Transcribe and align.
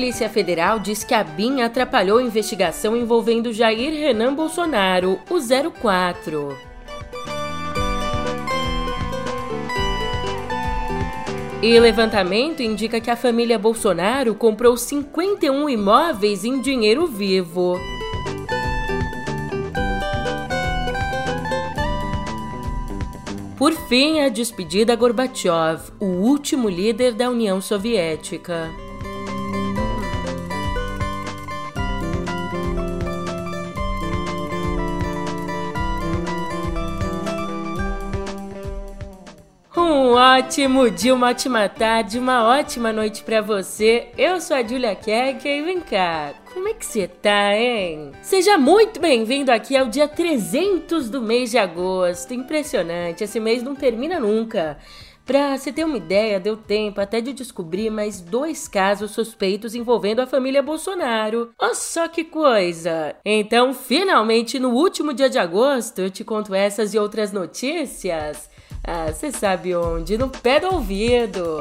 Polícia 0.00 0.30
Federal 0.30 0.78
diz 0.78 1.04
que 1.04 1.12
a 1.12 1.22
BIM 1.22 1.60
atrapalhou 1.60 2.16
a 2.16 2.22
investigação 2.22 2.96
envolvendo 2.96 3.52
Jair 3.52 3.92
Renan 3.92 4.34
Bolsonaro, 4.34 5.20
o 5.28 5.70
04. 5.70 6.56
E 11.62 11.78
levantamento 11.78 12.62
indica 12.62 12.98
que 12.98 13.10
a 13.10 13.14
família 13.14 13.58
Bolsonaro 13.58 14.34
comprou 14.34 14.74
51 14.74 15.68
imóveis 15.68 16.46
em 16.46 16.62
dinheiro 16.62 17.06
vivo. 17.06 17.78
Por 23.58 23.74
fim, 23.86 24.20
a 24.20 24.30
despedida 24.30 24.96
Gorbachev, 24.96 25.92
o 26.00 26.06
último 26.06 26.70
líder 26.70 27.12
da 27.12 27.28
União 27.28 27.60
Soviética. 27.60 28.89
Ótimo 40.40 40.90
dia, 40.90 41.14
uma 41.14 41.28
ótima 41.28 41.68
tarde, 41.68 42.18
uma 42.18 42.48
ótima 42.48 42.90
noite 42.94 43.22
para 43.22 43.42
você. 43.42 44.08
Eu 44.16 44.40
sou 44.40 44.56
a 44.56 44.62
Julia 44.62 44.94
Kek 44.96 45.46
e 45.46 45.62
vem 45.62 45.80
cá, 45.80 46.32
como 46.54 46.66
é 46.66 46.72
que 46.72 46.86
você 46.86 47.06
tá, 47.06 47.54
hein? 47.54 48.12
Seja 48.22 48.56
muito 48.56 48.98
bem-vindo 48.98 49.52
aqui 49.52 49.76
ao 49.76 49.86
dia 49.86 50.08
300 50.08 51.10
do 51.10 51.20
mês 51.20 51.50
de 51.50 51.58
agosto. 51.58 52.32
Impressionante, 52.32 53.22
esse 53.22 53.38
mês 53.38 53.62
não 53.62 53.74
termina 53.74 54.18
nunca. 54.18 54.78
Pra 55.26 55.56
você 55.56 55.70
ter 55.70 55.84
uma 55.84 55.96
ideia, 55.96 56.40
deu 56.40 56.56
tempo 56.56 57.00
até 57.00 57.20
de 57.20 57.32
descobrir 57.32 57.88
mais 57.88 58.20
dois 58.20 58.66
casos 58.66 59.12
suspeitos 59.12 59.76
envolvendo 59.76 60.18
a 60.18 60.26
família 60.26 60.60
Bolsonaro. 60.60 61.50
Olha 61.56 61.74
só 61.74 62.08
que 62.08 62.24
coisa! 62.24 63.14
Então, 63.24 63.72
finalmente, 63.72 64.58
no 64.58 64.70
último 64.70 65.14
dia 65.14 65.30
de 65.30 65.38
agosto, 65.38 66.00
eu 66.00 66.10
te 66.10 66.24
conto 66.24 66.52
essas 66.52 66.94
e 66.94 66.98
outras 66.98 67.30
notícias. 67.30 68.49
Ah, 68.92 69.12
você 69.12 69.30
sabe 69.30 69.72
onde? 69.76 70.18
No 70.18 70.28
pé 70.28 70.58
do 70.58 70.66
ouvido. 70.74 71.60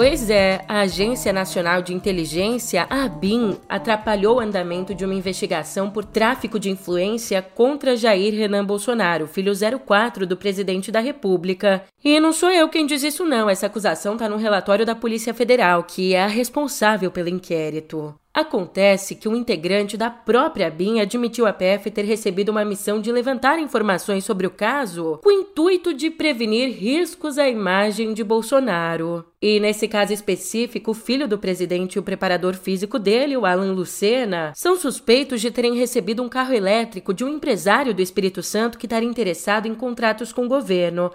Pois 0.00 0.30
é, 0.30 0.64
a 0.68 0.82
Agência 0.82 1.32
Nacional 1.32 1.82
de 1.82 1.92
Inteligência, 1.92 2.86
a 2.88 3.02
ABIN, 3.02 3.56
atrapalhou 3.68 4.36
o 4.36 4.40
andamento 4.40 4.94
de 4.94 5.04
uma 5.04 5.12
investigação 5.12 5.90
por 5.90 6.04
tráfico 6.04 6.56
de 6.56 6.70
influência 6.70 7.42
contra 7.42 7.96
Jair 7.96 8.32
Renan 8.32 8.64
Bolsonaro, 8.64 9.26
filho 9.26 9.52
04 9.84 10.24
do 10.24 10.36
presidente 10.36 10.92
da 10.92 11.00
República. 11.00 11.82
E 12.04 12.20
não 12.20 12.32
sou 12.32 12.48
eu 12.48 12.68
quem 12.68 12.86
diz 12.86 13.02
isso 13.02 13.24
não, 13.24 13.50
essa 13.50 13.66
acusação 13.66 14.12
está 14.12 14.28
no 14.28 14.36
relatório 14.36 14.86
da 14.86 14.94
Polícia 14.94 15.34
Federal, 15.34 15.82
que 15.82 16.14
é 16.14 16.22
a 16.22 16.28
responsável 16.28 17.10
pelo 17.10 17.28
inquérito. 17.28 18.14
Acontece 18.38 19.16
que 19.16 19.28
um 19.28 19.34
integrante 19.34 19.96
da 19.96 20.08
própria 20.10 20.70
BIM 20.70 21.00
admitiu 21.00 21.44
à 21.44 21.52
PF 21.52 21.90
ter 21.90 22.04
recebido 22.04 22.50
uma 22.50 22.64
missão 22.64 23.00
de 23.00 23.10
levantar 23.10 23.58
informações 23.58 24.24
sobre 24.24 24.46
o 24.46 24.50
caso 24.50 25.18
com 25.24 25.28
o 25.28 25.32
intuito 25.32 25.92
de 25.92 26.08
prevenir 26.08 26.70
riscos 26.70 27.36
à 27.36 27.48
imagem 27.48 28.14
de 28.14 28.22
Bolsonaro. 28.22 29.24
E 29.42 29.58
nesse 29.58 29.88
caso 29.88 30.12
específico, 30.12 30.92
o 30.92 30.94
filho 30.94 31.26
do 31.26 31.36
presidente 31.36 31.96
e 31.96 31.98
o 31.98 32.02
preparador 32.02 32.54
físico 32.54 32.96
dele, 32.96 33.36
o 33.36 33.44
Alan 33.44 33.72
Lucena, 33.72 34.52
são 34.54 34.76
suspeitos 34.76 35.40
de 35.40 35.50
terem 35.50 35.74
recebido 35.74 36.22
um 36.22 36.28
carro 36.28 36.54
elétrico 36.54 37.12
de 37.12 37.24
um 37.24 37.28
empresário 37.28 37.92
do 37.92 38.00
Espírito 38.00 38.40
Santo 38.40 38.78
que 38.78 38.86
estaria 38.86 39.08
interessado 39.08 39.66
em 39.66 39.74
contratos 39.74 40.32
com 40.32 40.46
o 40.46 40.48
governo. 40.48 41.10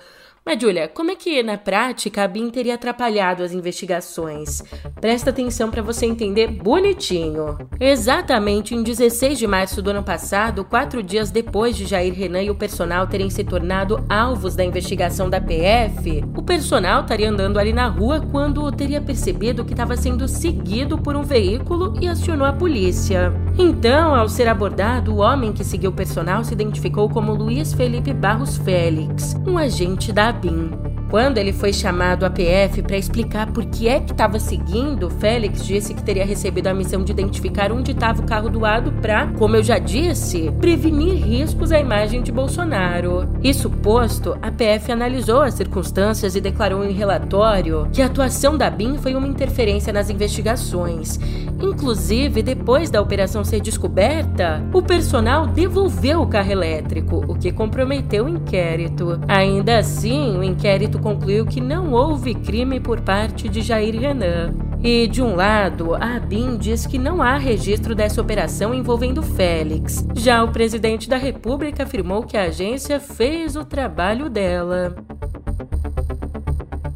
Mas, 0.46 0.62
Julia, 0.62 0.90
como 0.90 1.10
é 1.10 1.16
que 1.16 1.42
na 1.42 1.58
prática 1.58 2.22
a 2.22 2.28
BIM 2.28 2.50
teria 2.50 2.76
atrapalhado 2.76 3.44
as 3.44 3.54
investigações? 3.54 4.62
Presta 5.00 5.30
atenção 5.30 5.72
para 5.72 5.82
você 5.82 6.06
entender 6.06 6.48
bonitinho. 6.48 7.58
Exatamente 7.80 8.76
em 8.76 8.84
16 8.84 9.40
de 9.40 9.48
março 9.48 9.82
do 9.82 9.92
ano 9.92 10.04
passado, 10.04 10.66
quatro 10.66 11.02
dias 11.02 11.32
depois 11.32 11.78
de 11.78 11.86
Jair 11.86 12.14
Renan 12.14 12.42
e 12.42 12.50
o 12.50 12.56
personal 12.56 13.08
terem 13.08 13.30
se 13.30 13.42
tornado 13.46 14.04
alvos 14.10 14.54
da 14.54 14.66
investigação 14.66 15.30
da 15.30 15.40
PF, 15.40 16.26
o 16.36 16.44
personal 16.44 17.04
estaria 17.04 17.30
andando 17.30 17.58
ali 17.58 17.72
na 17.72 17.88
rua 17.88 18.20
quando 18.30 18.70
teria 18.70 19.00
percebido 19.00 19.64
que 19.64 19.72
estava 19.72 19.96
sendo 19.96 20.28
seguido 20.28 20.98
por 20.98 21.16
um 21.16 21.24
veículo 21.24 21.94
e 22.02 22.08
acionou 22.08 22.46
a 22.46 22.52
polícia. 22.52 23.32
Então, 23.58 24.14
ao 24.14 24.28
ser 24.28 24.50
abordado, 24.50 25.14
o 25.14 25.20
homem 25.20 25.54
que 25.54 25.64
seguiu 25.64 25.92
o 25.92 25.96
personal 25.96 26.44
se 26.44 26.54
identificou 26.54 27.08
como 27.08 27.34
Luiz 27.34 27.74
Felipe 27.74 28.14
Barros 28.14 28.58
Félix, 28.58 29.36
um 29.48 29.58
agente 29.58 30.12
da 30.12 30.33
ABIN. 30.34 30.93
Quando 31.14 31.38
ele 31.38 31.54
foi 31.54 31.72
chamado 31.72 32.26
à 32.26 32.30
PF 32.32 32.82
para 32.82 32.98
explicar 32.98 33.52
por 33.52 33.64
que 33.66 33.88
é 33.88 34.00
que 34.00 34.12
estava 34.12 34.40
seguindo, 34.40 35.12
Félix 35.12 35.64
disse 35.64 35.94
que 35.94 36.02
teria 36.02 36.26
recebido 36.26 36.66
a 36.66 36.74
missão 36.74 37.04
de 37.04 37.12
identificar 37.12 37.72
onde 37.72 37.92
estava 37.92 38.20
o 38.20 38.26
carro 38.26 38.50
doado 38.50 38.92
para, 38.94 39.28
como 39.38 39.56
eu 39.56 39.62
já 39.62 39.78
disse, 39.78 40.50
prevenir 40.60 41.24
riscos 41.24 41.72
à 41.72 41.80
imagem 41.80 42.24
de 42.24 42.32
Bolsonaro. 42.32 43.30
Isso 43.44 43.70
posto, 43.70 44.36
a 44.42 44.50
PF 44.50 44.92
analisou 44.92 45.44
as 45.44 45.54
circunstâncias 45.54 46.36
e 46.36 46.42
declarou 46.42 46.84
em 46.84 46.94
relatório 46.94 47.88
que 47.94 48.02
a 48.02 48.08
atuação 48.08 48.58
da 48.58 48.68
BIM 48.72 48.98
foi 48.98 49.14
uma 49.14 49.28
interferência 49.28 49.94
nas 49.94 50.10
investigações. 50.10 51.20
Inclusive, 51.62 52.42
depois 52.42 52.90
da 52.90 53.00
operação 53.00 53.44
ser 53.44 53.62
descoberta, 53.62 54.64
o 54.74 54.82
personal 54.82 55.46
devolveu 55.46 56.24
o 56.24 56.28
carro 56.28 56.52
elétrico, 56.52 57.24
o 57.28 57.36
que 57.36 57.52
comprometeu 57.52 58.26
o 58.26 58.30
inquérito. 58.30 59.20
Ainda 59.28 59.78
assim, 59.78 60.36
o 60.38 60.44
inquérito 60.44 61.03
concluiu 61.04 61.46
que 61.46 61.60
não 61.60 61.92
houve 61.92 62.34
crime 62.34 62.80
por 62.80 63.02
parte 63.02 63.50
de 63.50 63.62
Jair 63.62 64.00
Renan. 64.00 64.56
E, 64.82 65.06
de 65.08 65.22
um 65.22 65.36
lado, 65.36 65.96
a 65.96 66.16
ABIN 66.16 66.58
diz 66.58 66.88
que 66.88 66.98
não 66.98 67.22
há 67.22 67.38
registro 67.38 67.94
dessa 67.94 68.22
operação 68.22 68.74
envolvendo 68.74 69.22
Félix. 69.22 70.06
Já 70.16 70.44
o 70.44 70.52
presidente 70.52 71.10
da 71.10 71.18
República 71.18 71.84
afirmou 71.84 72.24
que 72.24 72.38
a 72.38 72.44
agência 72.44 73.00
fez 73.00 73.56
o 73.56 73.66
trabalho 73.66 74.30
dela. 74.30 74.96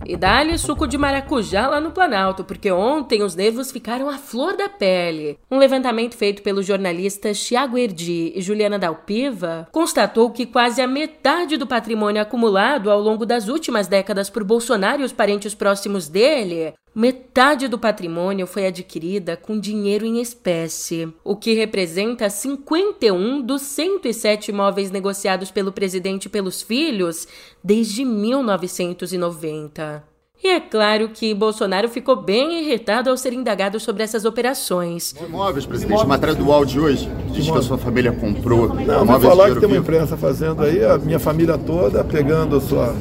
E 0.09 0.15
dá-lhe 0.15 0.57
suco 0.57 0.87
de 0.87 0.97
maracujá 0.97 1.67
lá 1.67 1.81
no 1.81 1.91
Planalto, 1.91 2.45
porque 2.45 2.71
ontem 2.71 3.23
os 3.23 3.35
nervos 3.35 3.73
ficaram 3.73 4.07
à 4.09 4.17
flor 4.17 4.55
da 4.55 4.69
pele. 4.69 5.37
Um 5.51 5.57
levantamento 5.57 6.15
feito 6.15 6.41
pelos 6.41 6.65
jornalistas 6.65 7.45
Tiago 7.45 7.77
Erdi 7.77 8.31
e 8.33 8.41
Juliana 8.41 8.79
Dalpiva 8.79 9.67
constatou 9.69 10.31
que 10.31 10.45
quase 10.45 10.81
a 10.81 10.87
metade 10.87 11.57
do 11.57 11.67
patrimônio 11.67 12.21
acumulado 12.21 12.89
ao 12.89 13.01
longo 13.01 13.25
das 13.25 13.49
últimas 13.49 13.87
décadas 13.87 14.29
por 14.29 14.45
Bolsonaro 14.45 15.01
e 15.01 15.05
os 15.05 15.11
parentes 15.11 15.53
próximos 15.53 16.07
dele 16.07 16.73
Metade 16.97 17.67
do 17.67 17.77
patrimônio 17.77 18.47
foi 18.47 18.65
adquirida 18.65 19.37
com 19.37 19.59
dinheiro 19.59 20.03
em 20.03 20.19
espécie, 20.19 21.07
o 21.23 21.35
que 21.35 21.53
representa 21.53 22.27
51 22.27 23.39
dos 23.39 23.61
107 23.61 24.49
imóveis 24.49 24.89
negociados 24.89 25.51
pelo 25.51 25.71
presidente 25.71 26.25
e 26.25 26.29
pelos 26.29 26.63
filhos 26.63 27.27
desde 27.63 28.03
1990. 28.03 30.03
E 30.43 30.47
é 30.47 30.59
claro 30.59 31.09
que 31.09 31.35
Bolsonaro 31.35 31.87
ficou 31.87 32.15
bem 32.15 32.63
irritado 32.63 33.11
ao 33.11 33.17
ser 33.17 33.31
indagado 33.31 33.79
sobre 33.79 34.01
essas 34.01 34.25
operações. 34.25 35.13
Imóveis, 35.23 35.67
presidente, 35.67 36.01
a 36.01 36.05
matéria 36.05 36.33
do 36.33 36.51
áudio 36.51 36.73
de 36.73 36.79
hoje 36.79 37.07
diz 37.31 37.45
que 37.45 37.57
a 37.59 37.61
sua 37.61 37.77
família 37.77 38.11
comprou. 38.11 38.73
Não, 38.73 39.05
vou 39.05 39.19
falar 39.19 39.53
que 39.53 39.59
tem 39.59 39.69
uma 39.69 39.77
imprensa 39.77 40.17
fazendo 40.17 40.63
aí, 40.63 40.83
a 40.83 40.97
minha 40.97 41.19
família 41.19 41.59
toda 41.59 42.03
pegando 42.03 42.55
a 42.55 42.59
sua 42.59 42.95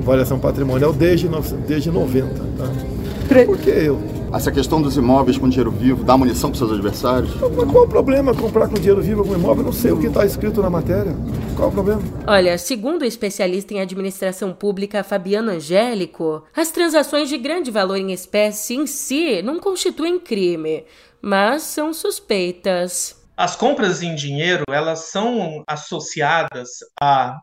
avaliação 0.00 0.40
patrimonial 0.40 0.92
desde, 0.92 1.28
desde 1.68 1.92
90. 1.92 2.34
Tá? 2.34 2.99
Por 3.30 3.58
que 3.58 3.70
eu? 3.70 4.02
Essa 4.34 4.50
questão 4.50 4.82
dos 4.82 4.96
imóveis 4.96 5.38
com 5.38 5.48
dinheiro 5.48 5.70
vivo, 5.70 6.02
dá 6.02 6.16
munição 6.16 6.50
para 6.50 6.58
seus 6.58 6.72
adversários? 6.72 7.32
Mas 7.36 7.70
qual 7.70 7.84
o 7.84 7.88
problema 7.88 8.34
comprar 8.34 8.68
com 8.68 8.74
dinheiro 8.74 9.00
vivo 9.00 9.20
algum 9.20 9.34
imóvel? 9.34 9.62
Não 9.62 9.72
sei 9.72 9.92
o 9.92 10.00
que 10.00 10.08
está 10.08 10.26
escrito 10.26 10.60
na 10.60 10.68
matéria. 10.68 11.14
Qual 11.54 11.68
o 11.68 11.72
problema? 11.72 12.02
Olha, 12.26 12.58
segundo 12.58 13.02
o 13.02 13.04
especialista 13.04 13.72
em 13.72 13.80
administração 13.80 14.52
pública 14.52 15.04
Fabiano 15.04 15.52
Angélico, 15.52 16.44
as 16.56 16.72
transações 16.72 17.28
de 17.28 17.38
grande 17.38 17.70
valor 17.70 17.96
em 17.98 18.10
espécie 18.10 18.74
em 18.74 18.84
si 18.84 19.40
não 19.42 19.60
constituem 19.60 20.18
crime, 20.18 20.84
mas 21.22 21.62
são 21.62 21.94
suspeitas. 21.94 23.16
As 23.36 23.54
compras 23.54 24.02
em 24.02 24.16
dinheiro, 24.16 24.64
elas 24.68 25.10
são 25.10 25.62
associadas 25.68 26.70
a, 27.00 27.38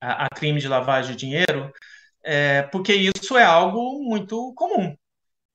a, 0.00 0.26
a 0.26 0.28
crime 0.28 0.60
de 0.60 0.68
lavagem 0.68 1.16
de 1.16 1.26
dinheiro 1.26 1.68
é, 2.24 2.62
porque 2.64 2.94
isso 2.94 3.36
é 3.36 3.44
algo 3.44 4.02
muito 4.02 4.52
comum. 4.54 4.96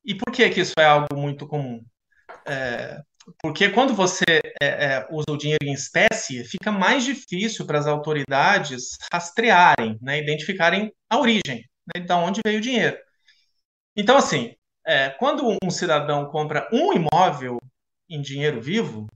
E 0.03 0.15
por 0.15 0.31
que, 0.31 0.49
que 0.49 0.61
isso 0.61 0.73
é 0.77 0.85
algo 0.85 1.15
muito 1.15 1.47
comum? 1.47 1.83
É, 2.47 3.01
porque 3.41 3.69
quando 3.69 3.93
você 3.93 4.23
é, 4.61 4.67
é, 4.67 5.07
usa 5.09 5.31
o 5.31 5.37
dinheiro 5.37 5.65
em 5.65 5.73
espécie, 5.73 6.43
fica 6.45 6.71
mais 6.71 7.03
difícil 7.03 7.65
para 7.65 7.79
as 7.79 7.87
autoridades 7.87 8.97
rastrearem, 9.11 9.97
né, 10.01 10.19
identificarem 10.19 10.93
a 11.09 11.17
origem, 11.19 11.63
né, 11.95 12.01
de 12.01 12.13
onde 12.13 12.41
veio 12.45 12.59
o 12.59 12.61
dinheiro. 12.61 12.97
Então, 13.95 14.17
assim, 14.17 14.55
é, 14.85 15.09
quando 15.09 15.57
um 15.63 15.71
cidadão 15.71 16.25
compra 16.27 16.69
um 16.71 16.93
imóvel 16.93 17.57
em 18.09 18.21
dinheiro 18.21 18.61
vivo, 18.61 19.07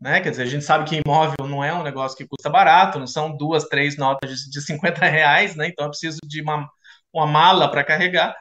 né? 0.00 0.20
Quer 0.20 0.30
dizer, 0.30 0.42
a 0.44 0.46
gente 0.46 0.64
sabe 0.64 0.88
que 0.88 1.00
imóvel 1.04 1.46
não 1.46 1.62
é 1.62 1.74
um 1.74 1.82
negócio 1.82 2.16
que 2.16 2.26
custa 2.26 2.48
barato, 2.48 2.98
não 2.98 3.06
são 3.06 3.36
duas, 3.36 3.64
três 3.64 3.96
notas 3.96 4.30
de, 4.44 4.50
de 4.50 4.60
50 4.62 5.04
reais, 5.06 5.56
né? 5.56 5.68
Então 5.68 5.86
eu 5.86 5.90
preciso 5.90 6.18
de 6.24 6.40
uma, 6.40 6.68
uma 7.12 7.26
mala 7.26 7.70
para 7.70 7.84
carregar. 7.84 8.36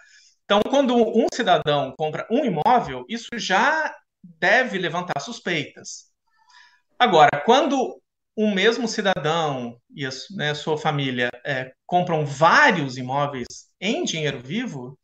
Então, 0.46 0.62
quando 0.70 0.96
um 0.96 1.28
cidadão 1.34 1.94
compra 1.98 2.26
um 2.32 2.46
imóvel, 2.46 3.06
isso 3.10 3.30
já 3.36 3.94
deve 4.24 4.78
levantar 4.78 5.20
suspeitas. 5.20 6.06
Agora, 6.98 7.42
quando 7.46 8.02
um 8.36 8.54
mesmo 8.54 8.88
cidadão 8.88 9.80
e 9.94 10.06
a 10.06 10.10
né, 10.32 10.54
sua 10.54 10.78
família 10.78 11.30
é, 11.46 11.72
compram 11.86 12.26
vários 12.26 12.98
imóveis 12.98 13.48
em 13.82 14.04
dinheiro 14.04 14.40
vivo, 14.40 14.98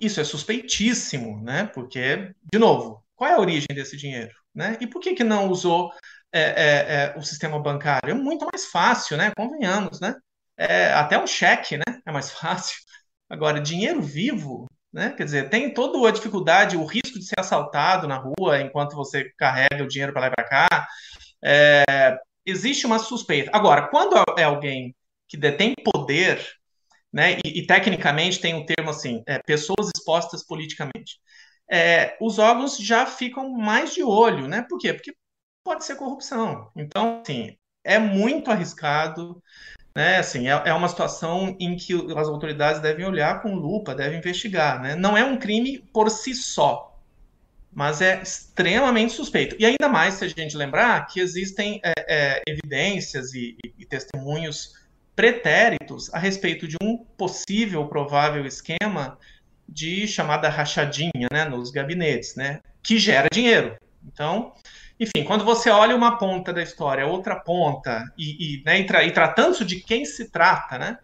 isso 0.00 0.20
é 0.20 0.24
suspeitíssimo, 0.24 1.42
né? 1.42 1.66
Porque, 1.74 2.32
de 2.52 2.58
novo, 2.58 3.04
qual 3.14 3.30
é 3.30 3.34
a 3.34 3.40
origem 3.40 3.68
desse 3.74 3.96
dinheiro? 3.96 4.32
Né? 4.54 4.76
E 4.80 4.86
por 4.86 5.00
que, 5.00 5.14
que 5.14 5.24
não 5.24 5.48
usou 5.48 5.90
é, 6.32 6.40
é, 6.40 7.14
é, 7.14 7.18
o 7.18 7.22
sistema 7.22 7.60
bancário? 7.60 8.10
É 8.10 8.14
muito 8.14 8.46
mais 8.50 8.66
fácil, 8.66 9.16
né? 9.16 9.32
Convenhamos, 9.36 10.00
né? 10.00 10.14
É, 10.56 10.92
até 10.92 11.18
um 11.18 11.26
cheque, 11.26 11.76
né? 11.76 11.84
É 12.06 12.12
mais 12.12 12.30
fácil. 12.32 12.76
Agora, 13.28 13.60
dinheiro 13.60 14.00
vivo, 14.02 14.66
né? 14.92 15.10
Quer 15.16 15.24
dizer, 15.24 15.50
tem 15.50 15.72
toda 15.74 16.08
a 16.08 16.12
dificuldade, 16.12 16.76
o 16.76 16.84
risco 16.84 17.18
de 17.18 17.26
ser 17.26 17.38
assaltado 17.40 18.06
na 18.08 18.16
rua 18.16 18.60
enquanto 18.60 18.94
você 18.96 19.30
carrega 19.36 19.82
o 19.84 19.88
dinheiro 19.88 20.12
para 20.12 20.22
lá 20.22 20.26
e 20.28 20.30
para 20.30 20.44
cá. 20.44 20.88
É, 21.44 22.18
existe 22.44 22.86
uma 22.86 22.98
suspeita. 22.98 23.50
Agora, 23.54 23.88
quando 23.88 24.16
é 24.38 24.44
alguém 24.44 24.94
que 25.28 25.36
detém 25.36 25.74
poder, 25.84 26.44
né? 27.12 27.38
E, 27.44 27.60
e 27.60 27.66
tecnicamente 27.66 28.40
tem 28.40 28.54
um 28.54 28.64
termo 28.66 28.90
assim, 28.90 29.22
é, 29.26 29.38
pessoas 29.40 29.90
expostas 29.94 30.44
politicamente. 30.46 31.18
É, 31.70 32.16
os 32.20 32.38
órgãos 32.38 32.78
já 32.78 33.06
ficam 33.06 33.50
mais 33.50 33.94
de 33.94 34.02
olho, 34.02 34.46
né? 34.48 34.64
Por 34.68 34.78
quê? 34.78 34.92
Porque 34.94 35.14
pode 35.64 35.84
ser 35.84 35.96
corrupção. 35.96 36.70
Então, 36.76 37.20
assim, 37.22 37.56
é 37.86 37.98
muito 37.98 38.50
arriscado. 38.50 39.42
Né, 39.94 40.18
assim, 40.18 40.46
é, 40.46 40.62
é, 40.66 40.74
uma 40.74 40.88
situação 40.88 41.56
em 41.58 41.74
que 41.74 41.94
as 42.14 42.28
autoridades 42.28 42.82
devem 42.82 43.06
olhar 43.06 43.40
com 43.40 43.54
lupa, 43.54 43.94
devem 43.94 44.18
investigar. 44.18 44.82
Né? 44.82 44.94
Não 44.94 45.16
é 45.16 45.24
um 45.24 45.38
crime 45.38 45.78
por 45.90 46.10
si 46.10 46.34
só, 46.34 47.00
mas 47.72 48.02
é 48.02 48.20
extremamente 48.20 49.14
suspeito. 49.14 49.56
E 49.58 49.64
ainda 49.64 49.88
mais 49.88 50.14
se 50.14 50.24
a 50.26 50.28
gente 50.28 50.54
lembrar 50.54 51.06
que 51.06 51.18
existem 51.18 51.80
é, 51.82 51.94
é, 52.06 52.42
evidências 52.46 53.32
e, 53.32 53.56
e, 53.78 53.86
testemunhos 53.86 54.74
pretéritos 55.14 56.12
a 56.12 56.18
respeito 56.18 56.68
de 56.68 56.76
um 56.82 56.98
possível, 57.16 57.86
provável 57.86 58.44
esquema 58.44 59.18
de 59.66 60.06
chamada 60.06 60.50
rachadinha 60.50 61.26
né, 61.32 61.46
nos 61.46 61.70
gabinetes, 61.70 62.34
né, 62.36 62.60
que 62.82 62.98
gera 62.98 63.28
dinheiro. 63.32 63.76
Então, 64.06 64.52
enfim, 64.98 65.24
quando 65.24 65.44
você 65.44 65.70
olha 65.70 65.94
uma 65.94 66.16
ponta 66.16 66.52
da 66.52 66.62
história, 66.62 67.06
outra 67.06 67.36
ponta, 67.36 68.02
e, 68.16 68.60
e, 68.60 68.62
né, 68.64 68.80
e, 68.80 68.86
tra 68.86 69.04
e 69.04 69.12
tratando 69.12 69.64
de 69.64 69.76
quem 69.76 70.04
se 70.04 70.30
trata, 70.30 70.78
né? 70.78 70.98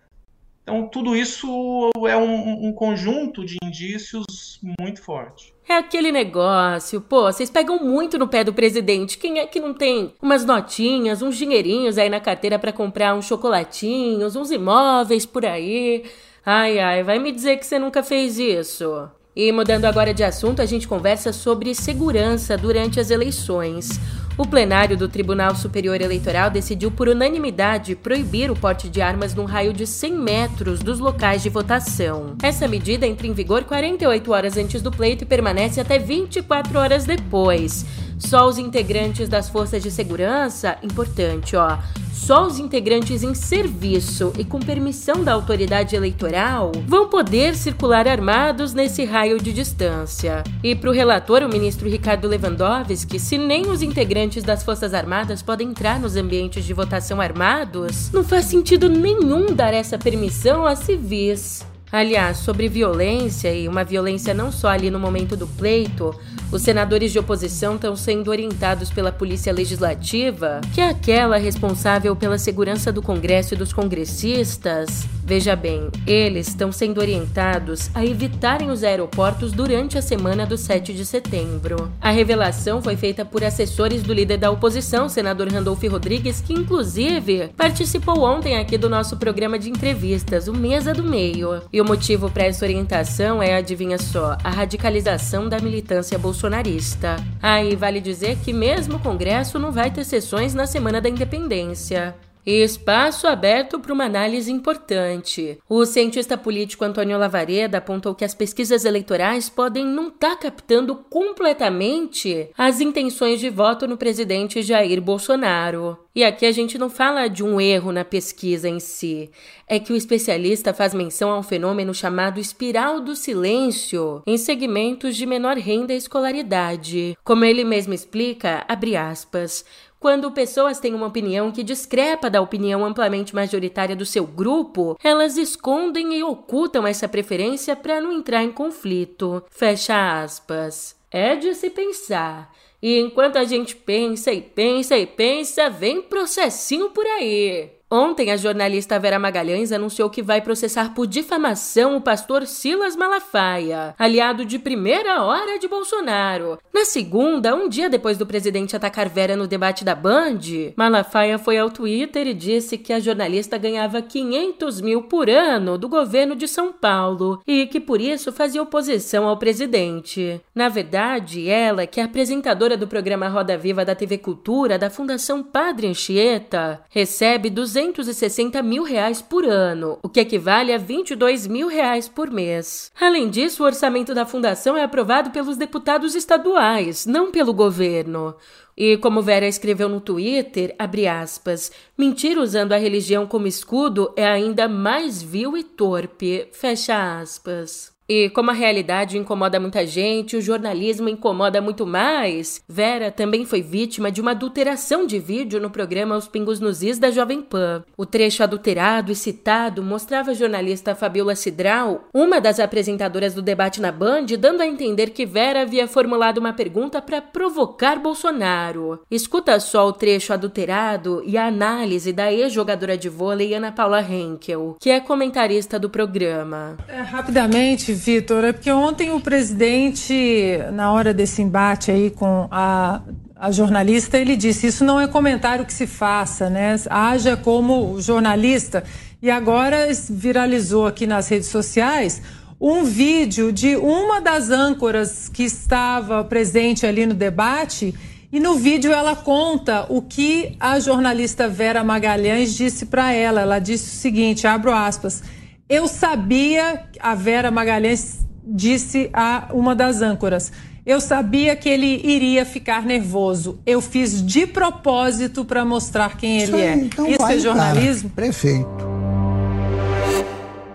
Então, 0.62 0.86
tudo 0.86 1.16
isso 1.16 1.90
é 2.06 2.16
um, 2.16 2.68
um, 2.68 2.72
conjunto 2.72 3.44
de 3.44 3.56
indícios 3.64 4.60
muito 4.78 5.02
forte. 5.02 5.52
É 5.68 5.74
aquele 5.74 6.12
negócio, 6.12 7.00
pô, 7.00 7.22
vocês 7.22 7.50
pegam 7.50 7.82
muito 7.84 8.16
no 8.16 8.28
pé 8.28 8.44
do 8.44 8.54
presidente. 8.54 9.18
Quem 9.18 9.40
é 9.40 9.46
que 9.46 9.58
não 9.58 9.74
tem 9.74 10.14
umas 10.22 10.44
notinhas, 10.44 11.20
uns 11.20 11.36
dinheirinhos 11.36 11.98
aí 11.98 12.08
na 12.08 12.20
carteira 12.20 12.60
para 12.60 12.72
comprar 12.72 13.14
uns 13.14 13.26
chocolatinhos, 13.26 14.36
uns 14.36 14.52
imóveis 14.52 15.26
por 15.26 15.44
aí? 15.44 16.04
Ai, 16.46 16.78
ai, 16.78 17.02
vai 17.02 17.18
me 17.18 17.32
dizer 17.32 17.56
que 17.56 17.66
você 17.66 17.78
nunca 17.78 18.02
fez 18.02 18.38
isso. 18.38 19.10
E 19.34 19.50
mudando 19.50 19.87
agora 19.87 20.12
de 20.12 20.23
assunto, 20.23 20.61
a 20.61 20.67
gente 20.67 20.87
conversa 20.87 21.32
sobre 21.32 21.75
segurança 21.75 22.55
durante 22.55 23.00
as 23.00 23.11
eleições. 23.11 23.99
O 24.37 24.46
plenário 24.46 24.94
do 24.94 25.08
Tribunal 25.08 25.55
Superior 25.55 26.02
Eleitoral 26.02 26.50
decidiu 26.50 26.90
por 26.90 27.08
unanimidade 27.08 27.96
proibir 27.96 28.50
o 28.50 28.56
porte 28.56 28.90
de 28.90 29.00
armas 29.00 29.34
num 29.34 29.44
raio 29.44 29.73
de 29.73 29.87
100 29.87 30.12
metros 30.12 30.81
dos 30.81 30.99
locais 30.99 31.43
de 31.43 31.49
votação. 31.49 32.37
Essa 32.43 32.69
medida 32.69 33.06
entra 33.06 33.26
em 33.26 33.32
vigor 33.32 33.64
48 33.64 34.32
horas 34.32 34.56
antes 34.58 34.82
do 34.82 34.90
pleito 34.90 35.25
e 35.25 35.26
permanece 35.26 35.81
até 35.81 35.99
24 35.99 36.78
horas 36.78 37.05
depois. 37.06 37.87
Só 38.24 38.48
os 38.48 38.56
integrantes 38.56 39.28
das 39.28 39.48
forças 39.48 39.82
de 39.82 39.90
segurança, 39.90 40.78
importante, 40.82 41.56
ó, 41.56 41.78
só 42.12 42.46
os 42.46 42.58
integrantes 42.58 43.24
em 43.24 43.34
serviço 43.34 44.32
e 44.38 44.44
com 44.44 44.60
permissão 44.60 45.24
da 45.24 45.32
autoridade 45.32 45.96
eleitoral 45.96 46.70
vão 46.86 47.08
poder 47.08 47.56
circular 47.56 48.06
armados 48.06 48.72
nesse 48.72 49.04
raio 49.04 49.38
de 49.40 49.52
distância. 49.52 50.44
E 50.62 50.74
para 50.74 50.88
o 50.88 50.92
relator, 50.92 51.42
o 51.42 51.48
ministro 51.48 51.88
Ricardo 51.88 52.28
Lewandowski, 52.28 53.19
se 53.19 53.36
nem 53.36 53.69
os 53.69 53.82
integrantes 53.82 54.44
das 54.44 54.62
Forças 54.62 54.94
Armadas 54.94 55.42
podem 55.42 55.70
entrar 55.70 55.98
nos 55.98 56.14
ambientes 56.14 56.64
de 56.64 56.72
votação 56.72 57.20
armados, 57.20 58.10
não 58.12 58.22
faz 58.22 58.44
sentido 58.44 58.88
nenhum 58.88 59.46
dar 59.46 59.75
essa 59.75 59.98
permissão 59.98 60.64
a 60.64 60.76
civis. 60.76 61.71
Aliás, 61.92 62.38
sobre 62.38 62.70
violência 62.70 63.52
e 63.52 63.68
uma 63.68 63.84
violência 63.84 64.32
não 64.32 64.50
só 64.50 64.68
ali 64.68 64.90
no 64.90 64.98
momento 64.98 65.36
do 65.36 65.46
pleito, 65.46 66.18
os 66.50 66.62
senadores 66.62 67.12
de 67.12 67.18
oposição 67.18 67.74
estão 67.74 67.94
sendo 67.94 68.30
orientados 68.30 68.90
pela 68.90 69.12
Polícia 69.12 69.52
Legislativa, 69.52 70.62
que 70.74 70.80
é 70.80 70.88
aquela 70.88 71.36
responsável 71.36 72.16
pela 72.16 72.38
segurança 72.38 72.90
do 72.90 73.02
Congresso 73.02 73.52
e 73.52 73.56
dos 73.58 73.74
congressistas. 73.74 75.06
Veja 75.24 75.54
bem, 75.54 75.88
eles 76.06 76.48
estão 76.48 76.72
sendo 76.72 76.98
orientados 76.98 77.90
a 77.94 78.04
evitarem 78.04 78.70
os 78.70 78.82
aeroportos 78.82 79.52
durante 79.52 79.96
a 79.96 80.02
semana 80.02 80.44
do 80.44 80.58
7 80.58 80.92
de 80.92 81.06
setembro. 81.06 81.92
A 82.00 82.10
revelação 82.10 82.82
foi 82.82 82.96
feita 82.96 83.24
por 83.24 83.44
assessores 83.44 84.02
do 84.02 84.12
líder 84.12 84.38
da 84.38 84.50
oposição, 84.50 85.08
senador 85.08 85.48
Randolph 85.48 85.82
Rodrigues, 85.84 86.40
que 86.40 86.52
inclusive 86.52 87.48
participou 87.56 88.22
ontem 88.22 88.58
aqui 88.58 88.76
do 88.76 88.90
nosso 88.90 89.16
programa 89.16 89.58
de 89.58 89.70
entrevistas, 89.70 90.48
o 90.48 90.52
Mesa 90.52 90.92
do 90.92 91.04
Meio. 91.04 91.62
E 91.72 91.80
o 91.82 91.84
motivo 91.84 92.31
para 92.31 92.44
essa 92.44 92.64
orientação 92.64 93.43
é, 93.43 93.56
adivinha 93.56 93.99
só, 93.99 94.38
a 94.43 94.50
radicalização 94.50 95.49
da 95.49 95.58
militância 95.58 96.17
bolsonarista. 96.17 97.17
Aí 97.43 97.75
vale 97.75 98.00
dizer 98.00 98.38
que 98.38 98.52
mesmo 98.52 98.96
o 98.96 99.00
Congresso 99.00 99.58
não 99.58 99.73
vai 99.73 99.90
ter 99.90 100.05
sessões 100.05 100.55
na 100.55 100.64
Semana 100.64 101.00
da 101.00 101.08
Independência. 101.08 102.14
Espaço 102.44 103.28
aberto 103.28 103.78
para 103.78 103.92
uma 103.92 104.04
análise 104.04 104.50
importante. 104.50 105.58
O 105.68 105.86
cientista 105.86 106.36
político 106.36 106.84
Antônio 106.84 107.16
Lavareda 107.16 107.78
apontou 107.78 108.16
que 108.16 108.24
as 108.24 108.34
pesquisas 108.34 108.84
eleitorais 108.84 109.48
podem 109.48 109.87
não 109.87 110.08
estar 110.08 110.30
tá 110.30 110.37
captando 110.37 110.96
completamente 110.96 112.50
as 112.58 112.80
intenções 112.80 113.38
de 113.38 113.49
voto 113.49 113.87
no 113.87 113.96
presidente 113.96 114.61
Jair 114.61 115.00
Bolsonaro. 115.00 115.96
E 116.14 116.25
aqui 116.25 116.44
a 116.44 116.52
gente 116.52 116.76
não 116.76 116.90
fala 116.90 117.28
de 117.28 117.44
um 117.44 117.61
erro 117.61 117.92
na 117.92 118.04
pesquisa 118.04 118.68
em 118.68 118.80
si, 118.80 119.30
é 119.66 119.78
que 119.78 119.92
o 119.92 119.96
especialista 119.96 120.75
faz 120.75 120.92
menção 120.92 121.30
a 121.30 121.38
um 121.38 121.42
fenômeno 121.42 121.94
chamado 121.94 122.38
espiral 122.38 123.00
do 123.00 123.16
silêncio 123.16 124.22
em 124.26 124.37
segmentos 124.37 125.16
de 125.16 125.25
menor 125.25 125.56
renda 125.56 125.94
e 125.94 125.96
escolaridade. 125.96 127.16
Como 127.25 127.44
ele 127.44 127.64
mesmo 127.64 127.94
explica, 127.94 128.62
abre 128.68 128.94
aspas, 128.94 129.64
quando 130.02 130.32
pessoas 130.32 130.80
têm 130.80 130.94
uma 130.94 131.06
opinião 131.06 131.52
que 131.52 131.62
discrepa 131.62 132.28
da 132.28 132.40
opinião 132.40 132.85
amplamente 132.85 133.32
majoritária 133.32 133.94
do 133.94 134.04
seu 134.04 134.26
grupo, 134.26 134.99
elas 135.00 135.37
escondem 135.37 136.14
e 136.18 136.25
ocultam 136.25 136.85
essa 136.85 137.09
preferência 137.09 137.76
para 137.76 138.00
não 138.00 138.11
entrar 138.11 138.42
em 138.42 138.50
conflito. 138.50 139.44
Fecha 139.49 140.21
aspas. 140.21 140.97
É 141.09 141.37
de 141.37 141.54
se 141.54 141.71
pensar. 141.71 142.52
E 142.82 142.99
enquanto 142.99 143.37
a 143.37 143.44
gente 143.44 143.76
pensa 143.76 144.32
e 144.32 144.42
pensa 144.42 144.99
e 144.99 145.06
pensa, 145.06 145.71
vem 145.71 146.02
processinho 146.02 146.90
por 146.90 147.06
aí. 147.06 147.71
Ontem, 147.94 148.30
a 148.30 148.38
jornalista 148.38 148.99
Vera 148.99 149.18
Magalhães 149.18 149.70
anunciou 149.70 150.08
que 150.08 150.22
vai 150.22 150.40
processar 150.40 150.94
por 150.94 151.06
difamação 151.06 151.94
o 151.94 152.00
pastor 152.00 152.46
Silas 152.46 152.96
Malafaia, 152.96 153.94
aliado 153.99 154.46
de 154.46 154.58
primeira 154.58 155.22
hora 155.22 155.58
de 155.58 155.68
Bolsonaro. 155.68 156.58
Na 156.72 156.87
segunda, 156.87 157.54
um 157.54 157.68
dia 157.68 157.90
depois 157.90 158.16
do 158.16 158.25
presidente 158.25 158.75
atacar 158.75 159.11
Vera 159.11 159.37
no 159.37 159.46
debate 159.46 159.84
da 159.84 159.94
Band, 159.94 160.38
Malafaia 160.75 161.38
foi 161.38 161.58
ao 161.58 161.68
Twitter 161.68 162.26
e 162.26 162.32
disse 162.32 162.78
que 162.78 162.94
a 162.94 162.99
jornalista 162.99 163.58
ganhava 163.58 164.00
500 164.00 164.80
mil 164.80 165.02
por 165.02 165.28
ano 165.28 165.76
do 165.76 165.87
governo 165.87 166.34
de 166.34 166.49
São 166.49 166.72
Paulo 166.72 167.42
e 167.46 167.66
que 167.66 167.78
por 167.78 168.00
isso 168.00 168.32
fazia 168.32 168.62
oposição 168.62 169.28
ao 169.28 169.37
presidente. 169.37 170.40
Na 170.54 170.70
verdade, 170.70 171.46
ela, 171.46 171.87
que 171.87 172.00
é 172.00 172.04
apresentadora 172.04 172.75
do 172.75 172.88
programa 172.88 173.28
Roda 173.28 173.58
Viva 173.58 173.84
da 173.84 173.94
TV 173.94 174.16
Cultura 174.16 174.78
da 174.78 174.88
Fundação 174.88 175.42
Padre 175.42 175.88
Anchieta, 175.88 176.80
recebe 176.88 177.50
200 177.50 177.81
260 177.90 178.62
mil 178.62 178.84
reais 178.84 179.20
por 179.20 179.44
ano, 179.44 179.98
o 180.02 180.08
que 180.08 180.20
equivale 180.20 180.72
a 180.72 180.78
22 180.78 181.46
mil 181.46 181.66
reais 181.66 182.08
por 182.08 182.30
mês. 182.30 182.92
Além 183.00 183.28
disso, 183.28 183.62
o 183.62 183.66
orçamento 183.66 184.14
da 184.14 184.24
fundação 184.24 184.76
é 184.76 184.84
aprovado 184.84 185.30
pelos 185.30 185.56
deputados 185.56 186.14
estaduais, 186.14 187.06
não 187.06 187.32
pelo 187.32 187.52
governo. 187.52 188.34
E 188.76 188.96
como 188.98 189.22
Vera 189.22 189.46
escreveu 189.46 189.88
no 189.88 190.00
Twitter, 190.00 190.74
abre 190.78 191.06
aspas, 191.06 191.72
mentir 191.96 192.38
usando 192.38 192.72
a 192.72 192.78
religião 192.78 193.26
como 193.26 193.46
escudo 193.46 194.12
é 194.16 194.26
ainda 194.26 194.68
mais 194.68 195.22
vil 195.22 195.56
e 195.56 195.64
torpe, 195.64 196.48
fecha 196.52 197.20
aspas. 197.20 197.91
E 198.09 198.28
como 198.30 198.50
a 198.50 198.54
realidade 198.54 199.16
incomoda 199.16 199.61
muita 199.61 199.87
gente, 199.87 200.37
o 200.37 200.40
jornalismo 200.40 201.09
incomoda 201.09 201.61
muito 201.61 201.87
mais, 201.87 202.62
Vera 202.68 203.11
também 203.11 203.44
foi 203.44 203.62
vítima 203.62 204.11
de 204.11 204.21
uma 204.21 204.32
adulteração 204.32 205.06
de 205.06 205.18
vídeo 205.18 205.61
no 205.61 205.71
programa 205.71 206.16
Os 206.16 206.28
Pingos 206.28 206.61
nos 206.61 206.82
Is 206.82 206.99
da 206.99 207.11
Jovem 207.11 207.40
Pan. 207.40 207.85
O 207.97 208.04
trecho 208.04 208.42
adulterado 208.42 209.12
e 209.12 209.14
citado 209.14 209.82
mostrava 209.82 210.32
a 210.32 210.35
jornalista 210.35 210.94
Fabiola 210.94 211.35
Cidral, 211.35 212.04
uma 212.12 212.40
das 212.40 212.59
apresentadoras 212.59 213.35
do 213.35 213.42
debate 213.42 213.80
na 213.80 213.92
Band, 213.92 214.26
dando 214.38 214.62
a 214.62 214.66
entender 214.66 215.11
que 215.11 215.25
Vera 215.25 215.62
havia 215.62 215.87
formulado 215.87 216.38
uma 216.38 216.52
pergunta 216.52 217.00
para 217.00 217.21
provocar 217.21 217.99
Bolsonaro. 217.99 219.00
Escuta 219.11 219.59
só 219.61 219.87
o 219.87 219.92
trecho 219.92 220.32
adulterado 220.32 221.23
e 221.25 221.38
a 221.38 221.47
análise 221.47 222.12
da 222.12 222.32
ex-jogadora 222.32 222.99
de 222.99 223.09
vôlei 223.09 223.54
Ana 223.54 223.73
Paula 223.73 224.02
Henkel, 224.02 224.76
que 224.80 224.90
é 224.90 225.00
comentarista 225.00 225.78
do 225.78 225.88
programa. 225.88 226.76
É, 226.88 227.00
rapidamente, 227.00 227.91
Vitor, 227.94 228.44
é 228.44 228.52
porque 228.52 228.70
ontem 228.70 229.12
o 229.12 229.20
presidente, 229.20 230.58
na 230.72 230.92
hora 230.92 231.12
desse 231.12 231.42
embate 231.42 231.90
aí 231.90 232.11
com 232.11 232.49
a, 232.50 233.00
a 233.37 233.50
jornalista, 233.50 234.18
ele 234.18 234.37
disse: 234.37 234.66
Isso 234.66 234.84
não 234.84 235.00
é 235.00 235.06
comentário 235.06 235.64
que 235.64 235.72
se 235.72 235.87
faça, 235.87 236.49
né? 236.50 236.76
Haja 236.88 237.37
como 237.37 238.00
jornalista. 238.00 238.84
E 239.20 239.30
agora 239.30 239.88
viralizou 240.11 240.87
aqui 240.87 241.06
nas 241.06 241.28
redes 241.28 241.49
sociais 241.49 242.20
um 242.61 242.84
vídeo 242.84 243.52
de 243.52 243.75
uma 243.76 244.20
das 244.20 244.50
âncoras 244.50 245.28
que 245.28 245.42
estava 245.42 246.22
presente 246.22 246.87
ali 246.87 247.04
no 247.04 247.14
debate. 247.14 247.92
E 248.32 248.38
no 248.38 248.54
vídeo 248.54 248.92
ela 248.92 249.16
conta 249.16 249.84
o 249.88 250.00
que 250.00 250.56
a 250.61 250.78
jornalista 250.78 251.49
Vera 251.49 251.82
Magalhães 251.82 252.54
disse 252.54 252.87
para 252.87 253.12
ela. 253.12 253.40
Ela 253.40 253.58
disse 253.58 253.96
o 253.96 254.00
seguinte: 254.00 254.46
abro 254.46 254.72
aspas. 254.72 255.22
Eu 255.69 255.88
sabia, 255.88 256.85
a 257.00 257.14
Vera 257.14 257.50
Magalhães 257.50 258.26
disse 258.45 259.09
a 259.12 259.49
uma 259.52 259.75
das 259.75 260.02
âncoras, 260.02 260.52
eu 260.85 261.00
sabia 261.00 261.54
que 261.54 261.69
ele 261.69 262.00
iria 262.04 262.45
ficar 262.45 262.83
nervoso. 262.83 263.61
Eu 263.64 263.81
fiz 263.81 264.25
de 264.25 264.47
propósito 264.47 265.45
para 265.45 265.64
mostrar 265.64 266.16
quem 266.16 266.40
ele 266.42 266.61
é. 266.61 266.75
Então 266.75 267.07
Isso 267.07 267.19
vai, 267.19 267.37
é 267.37 267.38
jornalismo? 267.38 268.11
Cara. 268.11 268.26
Prefeito. 268.26 268.92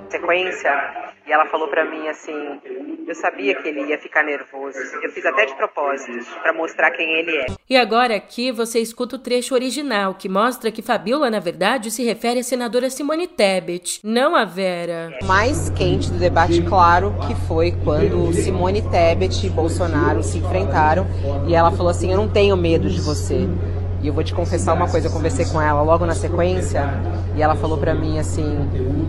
Sequência 0.09 1.06
e 1.27 1.31
ela 1.31 1.45
falou 1.47 1.67
para 1.67 1.83
mim 1.83 2.07
assim: 2.07 2.33
eu 3.07 3.15
sabia 3.15 3.55
que 3.55 3.67
ele 3.67 3.81
ia 3.85 3.97
ficar 3.99 4.23
nervoso. 4.23 4.77
Eu 5.03 5.11
fiz 5.11 5.25
até 5.25 5.45
de 5.45 5.55
propósito, 5.55 6.25
para 6.41 6.53
mostrar 6.53 6.91
quem 6.91 7.19
ele 7.19 7.35
é. 7.37 7.45
E 7.69 7.75
agora 7.75 8.15
aqui 8.15 8.51
você 8.51 8.79
escuta 8.79 9.17
o 9.17 9.19
trecho 9.19 9.53
original, 9.53 10.15
que 10.15 10.29
mostra 10.29 10.71
que 10.71 10.81
Fabiola, 10.81 11.29
na 11.29 11.39
verdade, 11.39 11.91
se 11.91 12.03
refere 12.03 12.39
à 12.39 12.43
senadora 12.43 12.89
Simone 12.89 13.27
Tebet, 13.27 13.99
não 14.03 14.35
a 14.35 14.45
Vera. 14.45 15.17
Mais 15.25 15.69
quente 15.69 16.09
do 16.09 16.17
debate, 16.17 16.61
claro, 16.63 17.13
que 17.27 17.35
foi 17.47 17.73
quando 17.83 18.31
Simone 18.33 18.81
Tebet 18.81 19.45
e 19.45 19.49
Bolsonaro 19.49 20.23
se 20.23 20.37
enfrentaram 20.37 21.05
e 21.47 21.53
ela 21.53 21.71
falou 21.71 21.89
assim: 21.89 22.11
Eu 22.11 22.17
não 22.17 22.29
tenho 22.29 22.55
medo 22.55 22.89
de 22.89 23.01
você. 23.01 23.47
E 24.01 24.07
eu 24.07 24.13
vou 24.13 24.23
te 24.23 24.33
confessar 24.33 24.73
uma 24.73 24.87
coisa, 24.87 25.07
eu 25.07 25.11
conversei 25.11 25.45
com 25.45 25.61
ela 25.61 25.81
logo 25.81 26.05
na 26.05 26.13
sequência 26.13 26.83
e 27.35 27.41
ela 27.41 27.55
falou 27.55 27.77
para 27.77 27.95
mim 27.95 28.19
assim: 28.19 28.57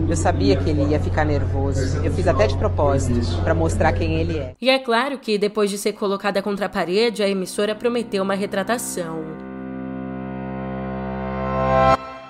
"Eu 0.09 0.15
sabia 0.15 0.55
que 0.55 0.69
ele 0.69 0.83
ia 0.83 0.99
ficar 0.99 1.25
nervoso. 1.25 2.03
Eu 2.03 2.11
fiz 2.11 2.27
até 2.27 2.47
de 2.47 2.57
propósito 2.57 3.41
para 3.43 3.53
mostrar 3.53 3.93
quem 3.93 4.15
ele 4.15 4.37
é". 4.37 4.55
E 4.59 4.69
é 4.69 4.79
claro 4.79 5.17
que 5.19 5.37
depois 5.37 5.69
de 5.69 5.77
ser 5.77 5.93
colocada 5.93 6.41
contra 6.41 6.65
a 6.65 6.69
parede, 6.69 7.21
a 7.21 7.29
emissora 7.29 7.75
prometeu 7.75 8.23
uma 8.23 8.33
retratação. 8.33 9.48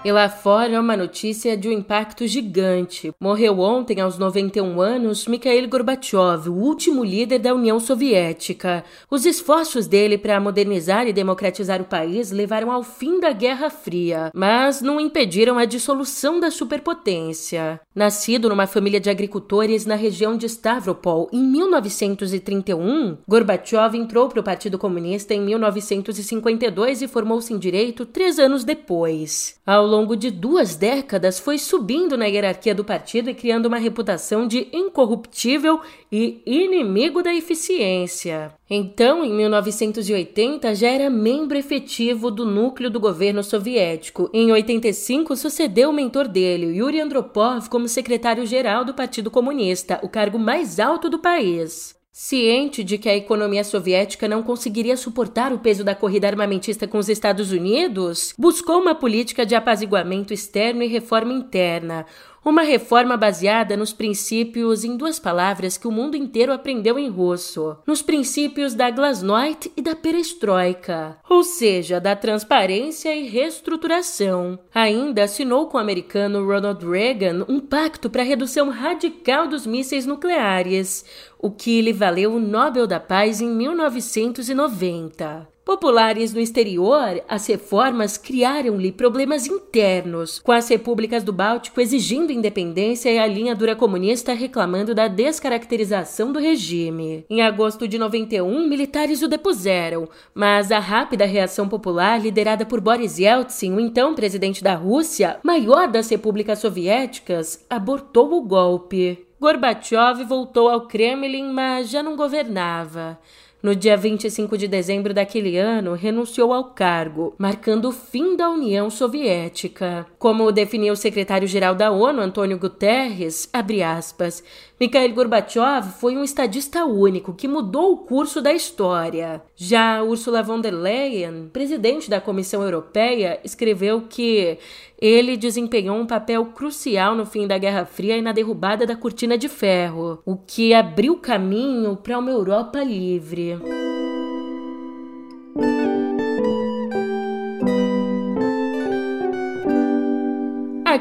E 0.02 0.14
lá 0.14 0.30
fora, 0.30 0.80
uma 0.80 0.96
notícia 0.96 1.58
de 1.58 1.68
um 1.68 1.74
impacto 1.74 2.26
gigante. 2.26 3.12
Morreu 3.20 3.60
ontem, 3.60 4.00
aos 4.00 4.18
91 4.18 4.80
anos, 4.80 5.28
Mikhail 5.28 5.68
Gorbachev, 5.68 6.48
o 6.48 6.54
último 6.54 7.04
líder 7.04 7.40
da 7.40 7.54
União 7.54 7.82
Soviética. 7.82 8.86
Os 9.12 9.26
esforços 9.26 9.88
dele 9.88 10.18
para 10.18 10.40
modernizar 10.40 11.06
e 11.06 11.12
democratizar 11.12 11.82
o 11.82 11.86
país 11.86 12.32
levaram 12.32 12.72
ao 12.72 12.82
fim 12.82 13.20
da 13.20 13.34
Guerra 13.34 13.70
Fria, 13.70 14.32
mas 14.34 14.82
não 14.82 15.02
impediram 15.02 15.58
a 15.58 15.66
dissolução 15.66 16.40
da 16.40 16.50
superpotência. 16.50 17.82
Nascido 17.94 18.48
numa 18.48 18.68
família 18.68 19.02
de 19.02 19.10
agricultores 19.10 19.86
na 19.86 19.96
região 19.96 20.38
de 20.38 20.46
Stavropol 20.46 21.28
em 21.34 21.44
1931, 21.44 23.18
Gorbachev 23.28 23.98
entrou 23.98 24.30
para 24.30 24.40
o 24.40 24.44
Partido 24.44 24.78
Comunista 24.78 25.34
em 25.34 25.42
1952 25.42 27.02
e 27.02 27.08
formou-se 27.10 27.54
em 27.54 27.58
direito 27.58 28.06
três 28.06 28.40
anos 28.40 28.64
depois. 28.64 29.60
Ao 29.66 29.89
longo 29.90 30.16
de 30.16 30.32
duas 30.32 30.76
décadas, 30.76 31.40
foi 31.40 31.58
subindo 31.58 32.18
na 32.18 32.26
hierarquia 32.26 32.74
do 32.74 32.86
partido 32.86 33.30
e 33.30 33.34
criando 33.34 33.66
uma 33.66 33.78
reputação 33.78 34.48
de 34.48 34.70
incorruptível 34.72 35.82
e 36.12 36.42
inimigo 36.46 37.22
da 37.22 37.34
eficiência. 37.34 38.54
Então, 38.70 39.26
em 39.26 39.34
1980, 39.34 40.74
já 40.76 40.88
era 40.88 41.10
membro 41.10 41.58
efetivo 41.58 42.32
do 42.32 42.46
núcleo 42.46 42.90
do 42.90 43.00
governo 43.00 43.44
soviético. 43.44 44.30
Em 44.34 44.52
85, 44.52 45.36
sucedeu 45.36 45.90
o 45.90 45.94
mentor 45.94 46.28
dele, 46.28 46.78
Yuri 46.78 47.02
Andropov, 47.02 47.68
como 47.68 47.88
secretário-geral 47.88 48.86
do 48.86 48.94
Partido 48.94 49.32
Comunista, 49.32 50.00
o 50.04 50.08
cargo 50.08 50.40
mais 50.40 50.80
alto 50.80 51.10
do 51.10 51.20
país. 51.20 51.99
Ciente 52.22 52.84
de 52.84 52.98
que 52.98 53.08
a 53.08 53.16
economia 53.16 53.64
soviética 53.64 54.28
não 54.28 54.44
conseguiria 54.44 54.98
suportar 54.98 55.54
o 55.54 55.60
peso 55.60 55.86
da 55.86 55.96
corrida 55.96 56.28
armamentista 56.28 56.86
com 56.86 56.98
os 56.98 57.08
Estados 57.08 57.54
Unidos, 57.54 58.34
buscou 58.38 58.82
uma 58.82 58.94
política 58.94 59.46
de 59.46 59.56
apaziguamento 59.56 60.34
externo 60.34 60.84
e 60.84 60.88
reforma 60.88 61.32
interna, 61.32 62.06
uma 62.50 62.64
reforma 62.64 63.16
baseada 63.16 63.78
nos 63.78 63.94
princípios 63.94 64.84
em 64.84 64.98
duas 64.98 65.20
palavras 65.20 65.78
que 65.78 65.88
o 65.88 65.92
mundo 65.92 66.18
inteiro 66.18 66.52
aprendeu 66.52 66.98
em 66.98 67.10
russo, 67.10 67.78
nos 67.86 68.02
princípios 68.02 68.74
da 68.74 68.90
glasnost 68.90 69.72
e 69.78 69.82
da 69.82 69.96
perestroika, 69.96 71.18
ou 71.30 71.44
seja, 71.44 72.00
da 72.00 72.16
transparência 72.16 73.16
e 73.16 73.28
reestruturação. 73.28 74.60
Ainda 74.74 75.24
assinou 75.24 75.68
com 75.68 75.78
o 75.78 75.82
americano 75.82 76.46
Ronald 76.46 76.86
Reagan 76.86 77.46
um 77.48 77.60
pacto 77.60 78.10
para 78.10 78.24
redução 78.24 78.70
radical 78.70 79.48
dos 79.48 79.66
mísseis 79.66 80.06
nucleares, 80.06 81.06
o 81.38 81.50
que 81.52 81.82
lhe 81.82 81.94
valeu 81.94 82.34
o 82.34 82.40
Nobel 82.40 82.86
da 82.88 83.00
Paz 83.00 83.42
em 83.42 83.50
1990. 83.50 85.48
Populares 85.70 86.34
no 86.34 86.40
exterior, 86.40 87.22
as 87.30 87.46
reformas 87.46 88.18
criaram-lhe 88.18 88.92
problemas 88.92 89.46
internos, 89.46 90.40
com 90.40 90.52
as 90.52 90.68
repúblicas 90.68 91.24
do 91.24 91.32
Báltico 91.32 91.80
exigindo 91.80 92.32
independência 92.32 93.12
e 93.12 93.20
a 93.20 93.28
linha 93.28 93.54
dura 93.54 93.76
comunista 93.76 94.34
reclamando 94.34 94.96
da 94.96 95.08
descaracterização 95.08 96.34
do 96.34 96.40
regime. 96.40 97.24
Em 97.30 97.44
agosto 97.44 97.88
de 97.88 98.00
91, 98.00 98.68
militares 98.68 99.22
o 99.22 99.28
depuseram, 99.28 100.10
mas 100.34 100.72
a 100.72 100.80
rápida 100.80 101.24
reação 101.24 101.70
popular, 101.70 102.20
liderada 102.20 102.66
por 102.66 102.82
Boris 102.82 103.20
Yeltsin, 103.20 103.72
o 103.76 103.80
então 103.80 104.16
presidente 104.16 104.64
da 104.64 104.74
Rússia, 104.74 105.40
maior 105.44 105.88
das 105.88 106.10
repúblicas 106.10 106.58
soviéticas, 106.58 107.64
abortou 107.70 108.34
o 108.34 108.42
golpe. 108.42 109.24
Gorbachev 109.40 110.26
voltou 110.26 110.68
ao 110.68 110.88
Kremlin, 110.88 111.54
mas 111.54 111.92
já 111.92 112.02
não 112.02 112.16
governava. 112.16 113.20
No 113.62 113.76
dia 113.76 113.98
25 113.98 114.58
de 114.58 114.70
dezembro 114.70 115.14
daquele 115.14 115.58
ano, 115.58 115.94
renunciou 115.94 116.54
ao 116.54 116.72
cargo, 116.72 117.36
marcando 117.38 117.90
o 117.90 117.92
fim 117.92 118.38
da 118.38 118.50
União 118.50 118.90
Soviética. 118.90 120.08
Como 120.18 120.50
definiu 120.50 120.94
o 120.94 120.98
secretário-geral 120.98 121.76
da 121.76 121.92
ONU, 121.92 122.22
Antônio 122.22 122.58
Guterres, 122.58 123.50
aspas, 123.86 124.42
Mikhail 124.80 125.14
Gorbachev 125.14 125.90
foi 126.00 126.16
um 126.16 126.24
estadista 126.24 126.86
único 126.86 127.34
que 127.34 127.50
mudou 127.50 127.92
o 127.92 127.98
curso 127.98 128.42
da 128.42 128.54
história. 128.54 129.42
Já 129.54 130.02
Ursula 130.02 130.42
von 130.42 130.62
der 130.62 130.72
Leyen, 130.74 131.50
presidente 131.52 132.10
da 132.10 132.22
Comissão 132.22 132.64
Europeia, 132.64 133.42
escreveu 133.44 134.06
que 134.08 134.58
ele 134.98 135.36
desempenhou 135.36 135.98
um 135.98 136.08
papel 136.08 136.46
crucial 136.46 137.14
no 137.14 137.26
fim 137.26 137.46
da 137.46 137.58
Guerra 137.58 137.84
Fria 137.84 138.16
e 138.16 138.22
na 138.22 138.32
derrubada 138.32 138.86
da 138.86 138.96
cortina 138.96 139.38
de 139.38 139.50
ferro, 139.50 140.22
o 140.26 140.38
que 140.38 140.74
abriu 140.74 141.18
caminho 141.18 141.98
para 141.98 142.18
uma 142.18 142.32
Europa 142.32 142.82
livre. 142.82 143.60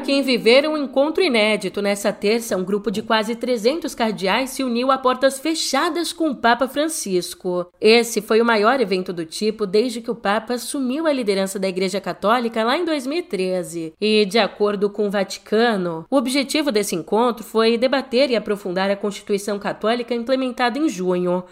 Quem 0.09 0.23
viver 0.23 0.67
um 0.67 0.75
encontro 0.75 1.23
inédito. 1.23 1.83
Nessa 1.83 2.11
terça, 2.11 2.57
um 2.57 2.63
grupo 2.63 2.89
de 2.89 3.03
quase 3.03 3.35
300 3.35 3.93
cardeais 3.93 4.49
se 4.49 4.63
uniu 4.63 4.89
a 4.89 4.97
portas 4.97 5.39
fechadas 5.39 6.11
com 6.11 6.31
o 6.31 6.35
Papa 6.35 6.67
Francisco. 6.67 7.67
Esse 7.79 8.19
foi 8.19 8.41
o 8.41 8.45
maior 8.45 8.81
evento 8.81 9.13
do 9.13 9.23
tipo 9.23 9.67
desde 9.67 10.01
que 10.01 10.09
o 10.09 10.15
Papa 10.15 10.55
assumiu 10.55 11.05
a 11.05 11.13
liderança 11.13 11.59
da 11.59 11.69
Igreja 11.69 12.01
Católica 12.01 12.63
lá 12.63 12.75
em 12.75 12.85
2013. 12.85 13.93
E, 14.01 14.25
de 14.25 14.39
acordo 14.39 14.89
com 14.89 15.05
o 15.05 15.11
Vaticano, 15.11 16.07
o 16.09 16.15
objetivo 16.15 16.71
desse 16.71 16.95
encontro 16.95 17.43
foi 17.43 17.77
debater 17.77 18.31
e 18.31 18.35
aprofundar 18.35 18.89
a 18.89 18.95
Constituição 18.95 19.59
Católica 19.59 20.15
implementada 20.15 20.79
em 20.79 20.89
junho. 20.89 21.43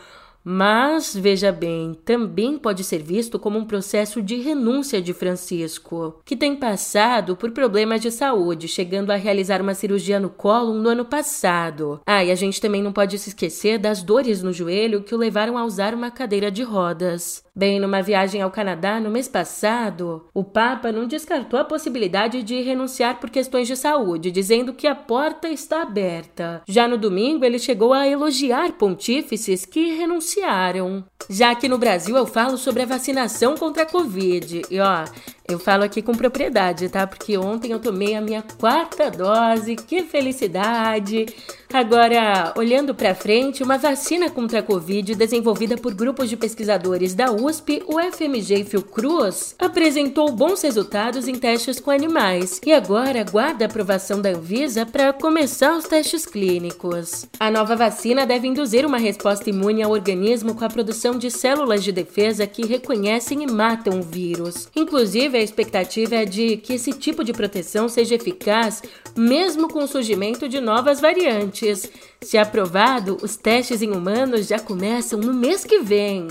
Mas, 0.49 1.13
veja 1.13 1.51
bem, 1.51 1.93
também 2.05 2.57
pode 2.57 2.81
ser 2.81 2.99
visto 2.99 3.37
como 3.37 3.59
um 3.59 3.65
processo 3.65 4.21
de 4.21 4.37
renúncia 4.37 5.01
de 5.01 5.13
Francisco, 5.13 6.21
que 6.23 6.37
tem 6.37 6.55
passado 6.55 7.35
por 7.35 7.51
problemas 7.51 7.99
de 7.99 8.09
saúde, 8.09 8.65
chegando 8.65 9.11
a 9.11 9.17
realizar 9.17 9.61
uma 9.61 9.73
cirurgia 9.73 10.21
no 10.21 10.29
colo 10.29 10.73
no 10.73 10.87
ano 10.87 11.03
passado. 11.03 11.99
Ah, 12.05 12.23
e 12.23 12.31
a 12.31 12.35
gente 12.35 12.61
também 12.61 12.81
não 12.81 12.93
pode 12.93 13.19
se 13.19 13.27
esquecer 13.27 13.77
das 13.77 14.01
dores 14.01 14.41
no 14.41 14.53
joelho 14.53 15.03
que 15.03 15.13
o 15.13 15.17
levaram 15.17 15.57
a 15.57 15.65
usar 15.65 15.93
uma 15.93 16.09
cadeira 16.09 16.49
de 16.49 16.63
rodas. 16.63 17.43
Bem, 17.57 17.79
numa 17.79 18.03
viagem 18.03 18.39
ao 18.39 18.51
Canadá 18.51 18.99
no 18.99 19.09
mês 19.09 19.27
passado, 19.27 20.27
o 20.31 20.43
Papa 20.43 20.91
não 20.91 21.07
descartou 21.07 21.59
a 21.59 21.65
possibilidade 21.65 22.43
de 22.43 22.61
renunciar 22.61 23.19
por 23.19 23.31
questões 23.31 23.67
de 23.67 23.75
saúde, 23.75 24.29
dizendo 24.29 24.75
que 24.75 24.85
a 24.85 24.93
porta 24.93 25.49
está 25.49 25.81
aberta. 25.81 26.61
Já 26.67 26.87
no 26.87 26.99
domingo, 26.99 27.43
ele 27.43 27.57
chegou 27.57 27.93
a 27.93 28.07
elogiar 28.07 28.73
pontífices 28.73 29.65
que 29.65 29.95
renunciaram. 29.95 31.03
Já 31.27 31.55
que 31.55 31.67
no 31.67 31.79
Brasil 31.79 32.15
eu 32.15 32.27
falo 32.27 32.59
sobre 32.59 32.83
a 32.83 32.85
vacinação 32.85 33.55
contra 33.57 33.81
a 33.81 33.87
Covid. 33.87 34.61
E 34.69 34.79
ó, 34.79 35.05
eu 35.47 35.57
falo 35.57 35.83
aqui 35.83 36.01
com 36.01 36.13
propriedade, 36.13 36.89
tá? 36.89 37.07
Porque 37.07 37.37
ontem 37.37 37.71
eu 37.71 37.79
tomei 37.79 38.15
a 38.15 38.21
minha 38.21 38.43
quarta 38.59 39.09
dose. 39.09 39.75
Que 39.77 40.03
felicidade! 40.03 41.25
Agora, 41.73 42.53
olhando 42.55 42.95
para 42.95 43.13
frente, 43.13 43.61
uma 43.61 43.77
vacina 43.77 44.29
contra 44.29 44.59
a 44.59 44.63
Covid 44.63 45.15
desenvolvida 45.15 45.77
por 45.77 45.93
grupos 45.93 46.29
de 46.29 46.37
pesquisadores 46.37 47.13
da 47.13 47.31
USP, 47.31 47.83
o 47.87 47.99
FMG 47.99 48.61
e 48.61 48.63
Fiocruz 48.63 49.53
apresentou 49.59 50.31
bons 50.31 50.61
resultados 50.61 51.27
em 51.27 51.35
testes 51.35 51.79
com 51.79 51.91
animais 51.91 52.61
e 52.65 52.71
agora 52.71 53.19
aguarda 53.19 53.65
a 53.65 53.67
aprovação 53.67 54.21
da 54.21 54.29
Anvisa 54.29 54.85
para 54.85 55.11
começar 55.11 55.75
os 55.75 55.85
testes 55.85 56.25
clínicos. 56.25 57.25
A 57.37 57.51
nova 57.51 57.75
vacina 57.75 58.25
deve 58.25 58.47
induzir 58.47 58.85
uma 58.85 58.97
resposta 58.97 59.49
imune 59.49 59.83
ao 59.83 59.91
organismo 59.91 60.55
com 60.55 60.63
a 60.63 60.69
produção 60.69 61.17
de 61.17 61.29
células 61.29 61.83
de 61.83 61.91
defesa 61.91 62.47
que 62.47 62.65
reconhecem 62.65 63.43
e 63.43 63.51
matam 63.51 63.99
o 63.99 64.03
vírus. 64.03 64.69
Inclusive, 64.73 65.36
a 65.37 65.43
expectativa 65.43 66.15
é 66.15 66.25
de 66.25 66.57
que 66.57 66.73
esse 66.73 66.91
tipo 66.91 67.23
de 67.23 67.33
proteção 67.33 67.87
seja 67.87 68.15
eficaz 68.15 68.81
mesmo 69.15 69.67
com 69.67 69.83
o 69.83 69.87
surgimento 69.87 70.47
de 70.47 70.59
novas 70.59 70.99
variantes. 70.99 71.91
Se 72.21 72.37
aprovado, 72.37 73.17
os 73.21 73.35
testes 73.35 73.81
em 73.81 73.91
humanos 73.91 74.47
já 74.47 74.59
começam 74.59 75.19
no 75.19 75.33
mês 75.33 75.63
que 75.63 75.79
vem. 75.79 76.27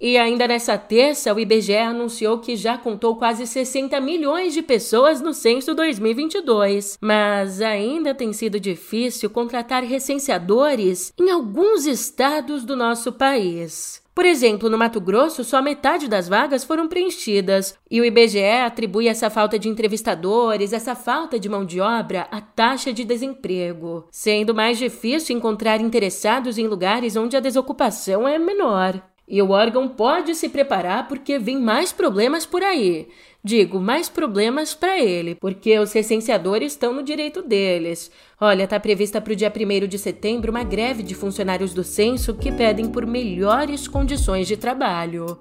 E 0.00 0.16
ainda 0.16 0.46
nessa 0.46 0.78
terça, 0.78 1.34
o 1.34 1.40
IBGE 1.40 1.76
anunciou 1.76 2.38
que 2.38 2.54
já 2.54 2.78
contou 2.78 3.16
quase 3.16 3.46
60 3.46 4.00
milhões 4.00 4.54
de 4.54 4.62
pessoas 4.62 5.20
no 5.20 5.34
censo 5.34 5.74
2022. 5.74 6.98
Mas 7.00 7.60
ainda 7.60 8.14
tem 8.14 8.32
sido 8.32 8.60
difícil 8.60 9.28
contratar 9.28 9.82
recenseadores 9.82 11.12
em 11.18 11.30
alguns 11.30 11.84
estados 11.84 12.64
do 12.64 12.76
nosso 12.76 13.12
país. 13.12 14.00
Por 14.18 14.26
exemplo, 14.26 14.68
no 14.68 14.76
Mato 14.76 15.00
Grosso, 15.00 15.44
só 15.44 15.62
metade 15.62 16.08
das 16.08 16.28
vagas 16.28 16.64
foram 16.64 16.88
preenchidas, 16.88 17.78
e 17.88 18.00
o 18.00 18.04
IBGE 18.04 18.42
atribui 18.66 19.06
essa 19.06 19.30
falta 19.30 19.56
de 19.56 19.68
entrevistadores, 19.68 20.72
essa 20.72 20.96
falta 20.96 21.38
de 21.38 21.48
mão 21.48 21.64
de 21.64 21.80
obra, 21.80 22.26
à 22.28 22.40
taxa 22.40 22.92
de 22.92 23.04
desemprego, 23.04 24.08
sendo 24.10 24.52
mais 24.52 24.76
difícil 24.76 25.36
encontrar 25.36 25.80
interessados 25.80 26.58
em 26.58 26.66
lugares 26.66 27.14
onde 27.14 27.36
a 27.36 27.40
desocupação 27.40 28.26
é 28.26 28.40
menor. 28.40 29.00
E 29.28 29.40
o 29.40 29.50
órgão 29.50 29.86
pode 29.86 30.34
se 30.34 30.48
preparar 30.48 31.06
porque 31.06 31.38
vem 31.38 31.60
mais 31.60 31.92
problemas 31.92 32.44
por 32.44 32.64
aí. 32.64 33.06
Digo, 33.42 33.80
mais 33.80 34.08
problemas 34.08 34.74
para 34.74 34.98
ele, 34.98 35.34
porque 35.36 35.78
os 35.78 35.92
recenseadores 35.92 36.72
estão 36.72 36.92
no 36.92 37.02
direito 37.02 37.40
deles. 37.40 38.10
Olha, 38.40 38.64
está 38.64 38.80
prevista 38.80 39.20
para 39.20 39.32
o 39.32 39.36
dia 39.36 39.52
1 39.54 39.86
de 39.86 39.98
setembro 39.98 40.50
uma 40.50 40.64
greve 40.64 41.02
de 41.02 41.14
funcionários 41.14 41.72
do 41.72 41.84
censo 41.84 42.34
que 42.34 42.50
pedem 42.50 42.90
por 42.90 43.06
melhores 43.06 43.86
condições 43.86 44.48
de 44.48 44.56
trabalho. 44.56 45.38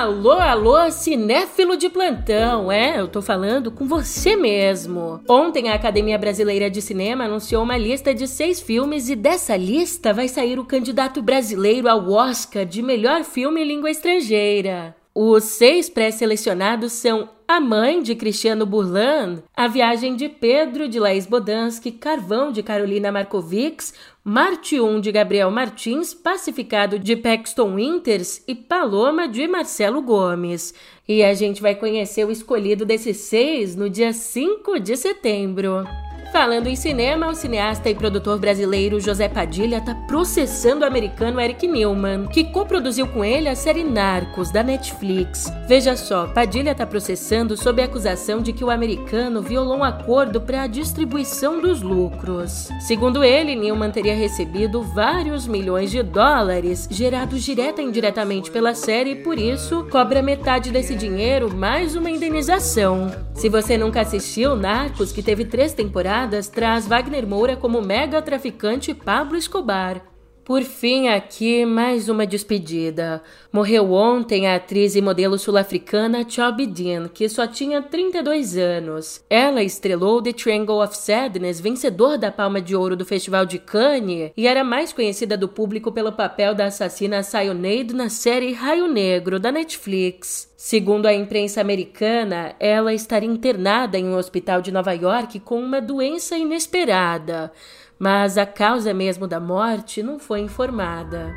Alô, 0.00 0.32
alô, 0.32 0.90
cinéfilo 0.90 1.76
de 1.76 1.90
plantão, 1.90 2.72
é? 2.72 2.98
Eu 2.98 3.06
tô 3.06 3.20
falando 3.20 3.70
com 3.70 3.86
você 3.86 4.34
mesmo. 4.34 5.20
Ontem 5.28 5.68
a 5.68 5.74
Academia 5.74 6.16
Brasileira 6.16 6.70
de 6.70 6.80
Cinema 6.80 7.24
anunciou 7.24 7.62
uma 7.62 7.76
lista 7.76 8.14
de 8.14 8.26
seis 8.26 8.62
filmes 8.62 9.10
e 9.10 9.14
dessa 9.14 9.54
lista 9.58 10.14
vai 10.14 10.26
sair 10.26 10.58
o 10.58 10.64
candidato 10.64 11.20
brasileiro 11.20 11.86
ao 11.86 12.10
Oscar 12.12 12.64
de 12.64 12.80
melhor 12.80 13.24
filme 13.24 13.60
em 13.60 13.68
língua 13.68 13.90
estrangeira. 13.90 14.96
Os 15.12 15.42
seis 15.44 15.90
pré-selecionados 15.90 16.92
são 16.92 17.28
A 17.48 17.60
Mãe, 17.60 18.00
de 18.00 18.14
Cristiano 18.14 18.64
Burlan, 18.64 19.42
A 19.56 19.66
Viagem 19.66 20.14
de 20.14 20.28
Pedro, 20.28 20.88
de 20.88 21.00
Laís 21.00 21.26
Bodansky, 21.26 21.90
Carvão, 21.90 22.52
de 22.52 22.62
Carolina 22.62 23.10
Markovics, 23.10 23.92
Marte 24.22 24.80
1, 24.80 25.00
de 25.00 25.10
Gabriel 25.10 25.50
Martins, 25.50 26.14
Pacificado, 26.14 26.96
de 26.96 27.16
Paxton 27.16 27.74
Winters 27.74 28.44
e 28.46 28.54
Paloma, 28.54 29.26
de 29.26 29.48
Marcelo 29.48 30.00
Gomes. 30.00 30.72
E 31.08 31.24
a 31.24 31.34
gente 31.34 31.60
vai 31.60 31.74
conhecer 31.74 32.24
o 32.24 32.30
escolhido 32.30 32.84
desses 32.84 33.16
seis 33.16 33.74
no 33.74 33.90
dia 33.90 34.12
5 34.12 34.78
de 34.78 34.96
setembro. 34.96 35.84
Falando 36.32 36.68
em 36.68 36.76
cinema, 36.76 37.26
o 37.26 37.34
cineasta 37.34 37.90
e 37.90 37.94
produtor 37.94 38.38
brasileiro 38.38 39.00
José 39.00 39.28
Padilha 39.28 39.78
está 39.78 39.96
processando 39.96 40.84
o 40.84 40.86
americano 40.86 41.40
Eric 41.40 41.66
Newman, 41.66 42.28
que 42.28 42.44
coproduziu 42.44 43.08
com 43.08 43.24
ele 43.24 43.48
a 43.48 43.56
série 43.56 43.82
Narcos, 43.82 44.52
da 44.52 44.62
Netflix. 44.62 45.52
Veja 45.66 45.96
só, 45.96 46.28
Padilha 46.28 46.70
está 46.70 46.86
processando 46.86 47.56
sob 47.56 47.82
a 47.82 47.86
acusação 47.86 48.40
de 48.40 48.52
que 48.52 48.62
o 48.62 48.70
americano 48.70 49.42
violou 49.42 49.78
um 49.78 49.84
acordo 49.84 50.40
para 50.40 50.62
a 50.62 50.66
distribuição 50.68 51.60
dos 51.60 51.82
lucros. 51.82 52.68
Segundo 52.78 53.24
ele, 53.24 53.56
Newman 53.56 53.90
teria 53.90 54.14
recebido 54.14 54.82
vários 54.82 55.48
milhões 55.48 55.90
de 55.90 56.00
dólares 56.00 56.86
gerados 56.88 57.42
direta 57.42 57.82
e 57.82 57.84
indiretamente 57.84 58.52
pela 58.52 58.72
série 58.72 59.10
e, 59.10 59.16
por 59.16 59.36
isso, 59.36 59.84
cobra 59.90 60.22
metade 60.22 60.70
desse 60.70 60.94
dinheiro 60.94 61.52
mais 61.52 61.96
uma 61.96 62.08
indenização. 62.08 63.10
Se 63.34 63.48
você 63.48 63.76
nunca 63.76 64.02
assistiu 64.02 64.54
Narcos, 64.54 65.10
que 65.10 65.22
teve 65.22 65.44
três 65.44 65.72
temporadas, 65.72 66.19
traz 66.48 66.86
Wagner 66.86 67.26
Moura 67.26 67.56
como 67.56 67.80
mega 67.80 68.20
traficante 68.20 68.94
Pablo 68.94 69.38
Escobar. 69.38 70.09
Por 70.50 70.64
fim, 70.64 71.06
aqui 71.06 71.64
mais 71.64 72.08
uma 72.08 72.26
despedida. 72.26 73.22
Morreu 73.52 73.92
ontem 73.92 74.48
a 74.48 74.56
atriz 74.56 74.96
e 74.96 75.00
modelo 75.00 75.38
sul-africana 75.38 76.28
Chobi 76.28 76.66
Dean, 76.66 77.06
que 77.06 77.28
só 77.28 77.46
tinha 77.46 77.80
32 77.80 78.56
anos. 78.56 79.24
Ela 79.30 79.62
estrelou 79.62 80.20
The 80.20 80.32
Triangle 80.32 80.82
of 80.82 80.96
Sadness, 80.96 81.60
vencedor 81.60 82.18
da 82.18 82.32
Palma 82.32 82.60
de 82.60 82.74
Ouro 82.74 82.96
do 82.96 83.04
Festival 83.04 83.46
de 83.46 83.60
Cannes, 83.60 84.32
e 84.36 84.48
era 84.48 84.64
mais 84.64 84.92
conhecida 84.92 85.36
do 85.36 85.46
público 85.46 85.92
pelo 85.92 86.10
papel 86.10 86.52
da 86.52 86.64
assassina 86.64 87.22
Sayonade 87.22 87.94
na 87.94 88.08
série 88.08 88.52
Raio 88.52 88.88
Negro, 88.88 89.38
da 89.38 89.52
Netflix. 89.52 90.50
Segundo 90.56 91.06
a 91.06 91.14
imprensa 91.14 91.60
americana, 91.60 92.56
ela 92.58 92.92
estaria 92.92 93.30
internada 93.30 93.96
em 93.96 94.04
um 94.04 94.16
hospital 94.16 94.60
de 94.60 94.72
Nova 94.72 94.92
York 94.94 95.38
com 95.38 95.60
uma 95.62 95.80
doença 95.80 96.36
inesperada 96.36 97.52
mas 98.00 98.38
a 98.38 98.46
causa 98.46 98.94
mesmo 98.94 99.26
da 99.26 99.38
morte 99.38 100.02
não 100.02 100.18
foi 100.18 100.40
informada. 100.40 101.34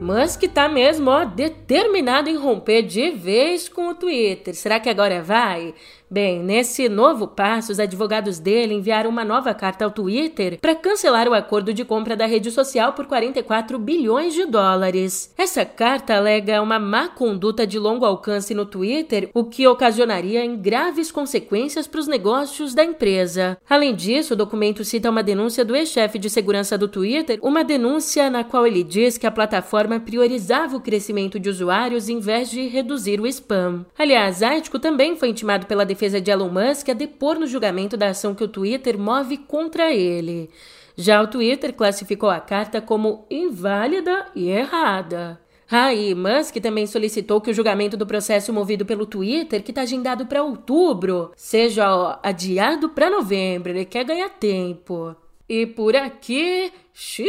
Musk 0.00 0.44
tá 0.44 0.66
mesmo, 0.66 1.10
ó, 1.10 1.26
determinado 1.26 2.30
em 2.30 2.36
romper 2.38 2.80
de 2.80 3.10
vez 3.10 3.68
com 3.68 3.88
o 3.88 3.94
Twitter. 3.94 4.54
Será 4.54 4.80
que 4.80 4.88
agora 4.88 5.22
vai? 5.22 5.74
Bem, 6.10 6.42
nesse 6.42 6.88
novo 6.88 7.28
passo, 7.28 7.70
os 7.70 7.78
advogados 7.78 8.38
dele 8.38 8.72
enviaram 8.72 9.10
uma 9.10 9.26
nova 9.26 9.52
carta 9.52 9.84
ao 9.84 9.90
Twitter 9.90 10.58
para 10.58 10.74
cancelar 10.74 11.28
o 11.28 11.34
acordo 11.34 11.74
de 11.74 11.84
compra 11.84 12.16
da 12.16 12.24
rede 12.24 12.50
social 12.50 12.94
por 12.94 13.04
44 13.04 13.78
bilhões 13.78 14.32
de 14.32 14.46
dólares. 14.46 15.34
Essa 15.36 15.66
carta 15.66 16.16
alega 16.16 16.62
uma 16.62 16.78
má 16.78 17.08
conduta 17.08 17.66
de 17.66 17.78
longo 17.78 18.06
alcance 18.06 18.54
no 18.54 18.64
Twitter, 18.64 19.28
o 19.34 19.44
que 19.44 19.66
ocasionaria 19.66 20.42
em 20.42 20.56
graves 20.56 21.12
consequências 21.12 21.86
para 21.86 22.00
os 22.00 22.08
negócios 22.08 22.72
da 22.72 22.82
empresa. 22.82 23.58
Além 23.68 23.94
disso, 23.94 24.32
o 24.32 24.36
documento 24.36 24.84
cita 24.84 25.10
uma 25.10 25.22
denúncia 25.22 25.62
do 25.62 25.76
ex-chefe 25.76 26.18
de 26.18 26.30
segurança 26.30 26.78
do 26.78 26.88
Twitter, 26.88 27.38
uma 27.42 27.62
denúncia 27.62 28.30
na 28.30 28.42
qual 28.42 28.66
ele 28.66 28.82
diz 28.82 29.18
que 29.18 29.26
a 29.26 29.30
plataforma 29.30 30.00
priorizava 30.00 30.74
o 30.74 30.80
crescimento 30.80 31.38
de 31.38 31.50
usuários 31.50 32.08
em 32.08 32.18
vez 32.18 32.50
de 32.50 32.66
reduzir 32.66 33.20
o 33.20 33.26
spam. 33.26 33.84
Aliás, 33.98 34.42
Ático 34.42 34.78
também 34.78 35.14
foi 35.14 35.28
intimado 35.28 35.66
pela 35.66 35.84
defesa 35.84 35.97
de 36.20 36.30
Elon 36.30 36.50
Musk 36.50 36.88
a 36.88 36.94
depor 36.94 37.38
no 37.38 37.46
julgamento 37.46 37.96
da 37.96 38.08
ação 38.08 38.34
que 38.34 38.44
o 38.44 38.48
Twitter 38.48 38.98
move 38.98 39.38
contra 39.38 39.92
ele. 39.92 40.48
Já 40.96 41.22
o 41.22 41.26
Twitter 41.26 41.72
classificou 41.72 42.30
a 42.30 42.40
carta 42.40 42.80
como 42.80 43.26
inválida 43.30 44.26
e 44.34 44.48
errada. 44.48 45.40
Ah, 45.70 45.92
e 45.92 46.14
Musk 46.14 46.56
também 46.62 46.86
solicitou 46.86 47.40
que 47.40 47.50
o 47.50 47.54
julgamento 47.54 47.96
do 47.96 48.06
processo 48.06 48.52
movido 48.52 48.86
pelo 48.86 49.04
Twitter, 49.04 49.62
que 49.62 49.70
está 49.70 49.82
agendado 49.82 50.26
para 50.26 50.42
outubro, 50.42 51.30
seja 51.36 51.94
ó, 51.94 52.18
adiado 52.22 52.88
para 52.88 53.10
novembro. 53.10 53.70
Ele 53.70 53.84
quer 53.84 54.04
ganhar 54.04 54.30
tempo. 54.30 55.14
E 55.46 55.66
por 55.66 55.94
aqui, 55.94 56.72
xiii, 56.92 57.28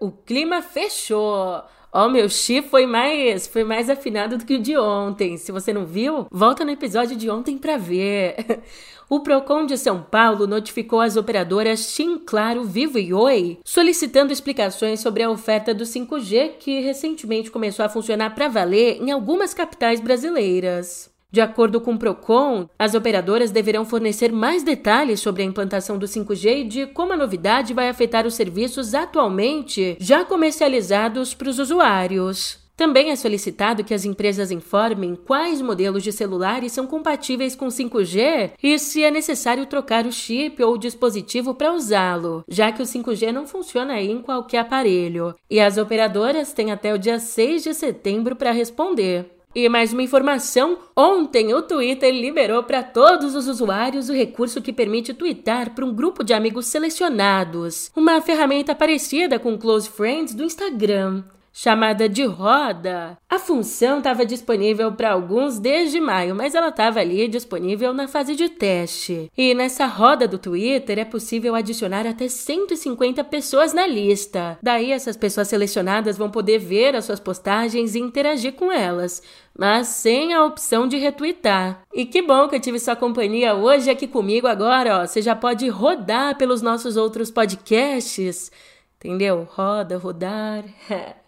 o 0.00 0.10
clima 0.10 0.60
fechou. 0.60 1.62
Ó, 1.94 2.06
oh, 2.06 2.08
meu 2.08 2.26
chi 2.26 2.62
foi 2.62 2.86
mais, 2.86 3.46
foi 3.46 3.64
mais 3.64 3.90
afinado 3.90 4.38
do 4.38 4.46
que 4.46 4.54
o 4.54 4.58
de 4.58 4.78
ontem. 4.78 5.36
Se 5.36 5.52
você 5.52 5.74
não 5.74 5.84
viu, 5.84 6.26
volta 6.30 6.64
no 6.64 6.70
episódio 6.70 7.14
de 7.14 7.28
ontem 7.28 7.58
para 7.58 7.76
ver. 7.76 8.36
O 9.10 9.20
Procon 9.20 9.66
de 9.66 9.76
São 9.76 10.00
Paulo 10.00 10.46
notificou 10.46 10.98
as 10.98 11.18
operadoras 11.18 11.94
TIM, 11.94 12.18
Claro, 12.18 12.64
Vivo 12.64 12.98
e 12.98 13.12
Oi, 13.12 13.58
solicitando 13.62 14.32
explicações 14.32 15.00
sobre 15.00 15.22
a 15.22 15.28
oferta 15.28 15.74
do 15.74 15.84
5G 15.84 16.52
que 16.58 16.80
recentemente 16.80 17.50
começou 17.50 17.84
a 17.84 17.90
funcionar 17.90 18.34
para 18.34 18.48
valer 18.48 19.02
em 19.02 19.10
algumas 19.10 19.52
capitais 19.52 20.00
brasileiras. 20.00 21.11
De 21.32 21.40
acordo 21.40 21.80
com 21.80 21.94
o 21.94 21.98
Procon, 21.98 22.68
as 22.78 22.94
operadoras 22.94 23.50
deverão 23.50 23.86
fornecer 23.86 24.30
mais 24.30 24.62
detalhes 24.62 25.18
sobre 25.18 25.42
a 25.42 25.46
implantação 25.46 25.96
do 25.96 26.04
5G 26.04 26.58
e 26.58 26.64
de 26.64 26.86
como 26.88 27.14
a 27.14 27.16
novidade 27.16 27.72
vai 27.72 27.88
afetar 27.88 28.26
os 28.26 28.34
serviços 28.34 28.94
atualmente 28.94 29.96
já 29.98 30.26
comercializados 30.26 31.32
para 31.32 31.48
os 31.48 31.58
usuários. 31.58 32.60
Também 32.76 33.10
é 33.10 33.16
solicitado 33.16 33.84
que 33.84 33.94
as 33.94 34.04
empresas 34.04 34.50
informem 34.50 35.14
quais 35.14 35.62
modelos 35.62 36.02
de 36.02 36.12
celulares 36.12 36.72
são 36.72 36.86
compatíveis 36.86 37.54
com 37.54 37.68
5G 37.68 38.52
e 38.62 38.78
se 38.78 39.02
é 39.02 39.10
necessário 39.10 39.64
trocar 39.64 40.04
o 40.04 40.12
chip 40.12 40.62
ou 40.62 40.74
o 40.74 40.78
dispositivo 40.78 41.54
para 41.54 41.72
usá-lo, 41.72 42.44
já 42.46 42.72
que 42.72 42.82
o 42.82 42.86
5G 42.86 43.32
não 43.32 43.46
funciona 43.46 44.00
em 44.00 44.20
qualquer 44.20 44.58
aparelho. 44.58 45.34
E 45.50 45.60
as 45.60 45.78
operadoras 45.78 46.52
têm 46.52 46.72
até 46.72 46.92
o 46.92 46.98
dia 46.98 47.18
6 47.18 47.62
de 47.62 47.72
setembro 47.72 48.36
para 48.36 48.52
responder. 48.52 49.30
E 49.54 49.68
mais 49.68 49.92
uma 49.92 50.02
informação: 50.02 50.78
ontem 50.96 51.52
o 51.52 51.62
Twitter 51.62 52.12
liberou 52.12 52.62
para 52.62 52.82
todos 52.82 53.34
os 53.34 53.46
usuários 53.46 54.08
o 54.08 54.14
recurso 54.14 54.62
que 54.62 54.72
permite 54.72 55.12
twittar 55.12 55.74
para 55.74 55.84
um 55.84 55.92
grupo 55.94 56.24
de 56.24 56.32
amigos 56.32 56.66
selecionados, 56.66 57.90
uma 57.94 58.20
ferramenta 58.20 58.74
parecida 58.74 59.38
com 59.38 59.58
Close 59.58 59.90
Friends 59.90 60.34
do 60.34 60.44
Instagram 60.44 61.22
chamada 61.52 62.08
de 62.08 62.24
roda. 62.24 63.18
A 63.28 63.38
função 63.38 63.98
estava 63.98 64.24
disponível 64.24 64.92
para 64.92 65.12
alguns 65.12 65.58
desde 65.58 66.00
maio, 66.00 66.34
mas 66.34 66.54
ela 66.54 66.68
estava 66.68 67.00
ali 67.00 67.28
disponível 67.28 67.92
na 67.92 68.08
fase 68.08 68.34
de 68.34 68.48
teste. 68.48 69.30
E 69.36 69.54
nessa 69.54 69.86
roda 69.86 70.26
do 70.26 70.38
Twitter 70.38 70.98
é 70.98 71.04
possível 71.04 71.54
adicionar 71.54 72.06
até 72.06 72.28
150 72.28 73.22
pessoas 73.24 73.72
na 73.74 73.86
lista. 73.86 74.58
Daí 74.62 74.92
essas 74.92 75.16
pessoas 75.16 75.48
selecionadas 75.48 76.16
vão 76.16 76.30
poder 76.30 76.58
ver 76.58 76.96
as 76.96 77.04
suas 77.04 77.20
postagens 77.20 77.94
e 77.94 78.00
interagir 78.00 78.54
com 78.54 78.72
elas, 78.72 79.22
mas 79.56 79.88
sem 79.88 80.32
a 80.32 80.44
opção 80.44 80.88
de 80.88 80.96
retweetar. 80.96 81.82
E 81.92 82.06
que 82.06 82.22
bom 82.22 82.48
que 82.48 82.56
eu 82.56 82.60
tive 82.60 82.78
sua 82.78 82.96
companhia 82.96 83.54
hoje 83.54 83.90
aqui 83.90 84.06
comigo 84.06 84.46
agora, 84.46 85.02
ó. 85.02 85.06
Você 85.06 85.20
já 85.20 85.36
pode 85.36 85.68
rodar 85.68 86.36
pelos 86.38 86.62
nossos 86.62 86.96
outros 86.96 87.30
podcasts. 87.30 88.50
Entendeu? 88.96 89.46
Roda, 89.50 89.98
rodar. 89.98 90.64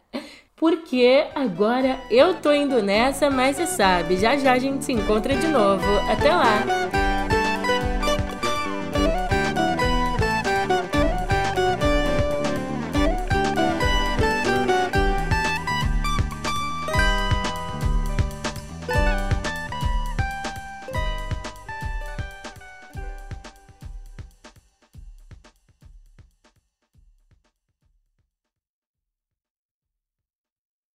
Porque 0.56 1.26
agora 1.34 1.98
eu 2.10 2.34
tô 2.34 2.52
indo 2.52 2.82
nessa, 2.82 3.28
mas 3.28 3.56
você 3.56 3.66
sabe, 3.66 4.16
já 4.16 4.36
já 4.36 4.52
a 4.52 4.58
gente 4.58 4.84
se 4.84 4.92
encontra 4.92 5.34
de 5.36 5.48
novo. 5.48 5.84
Até 6.08 6.30
lá! 6.34 7.03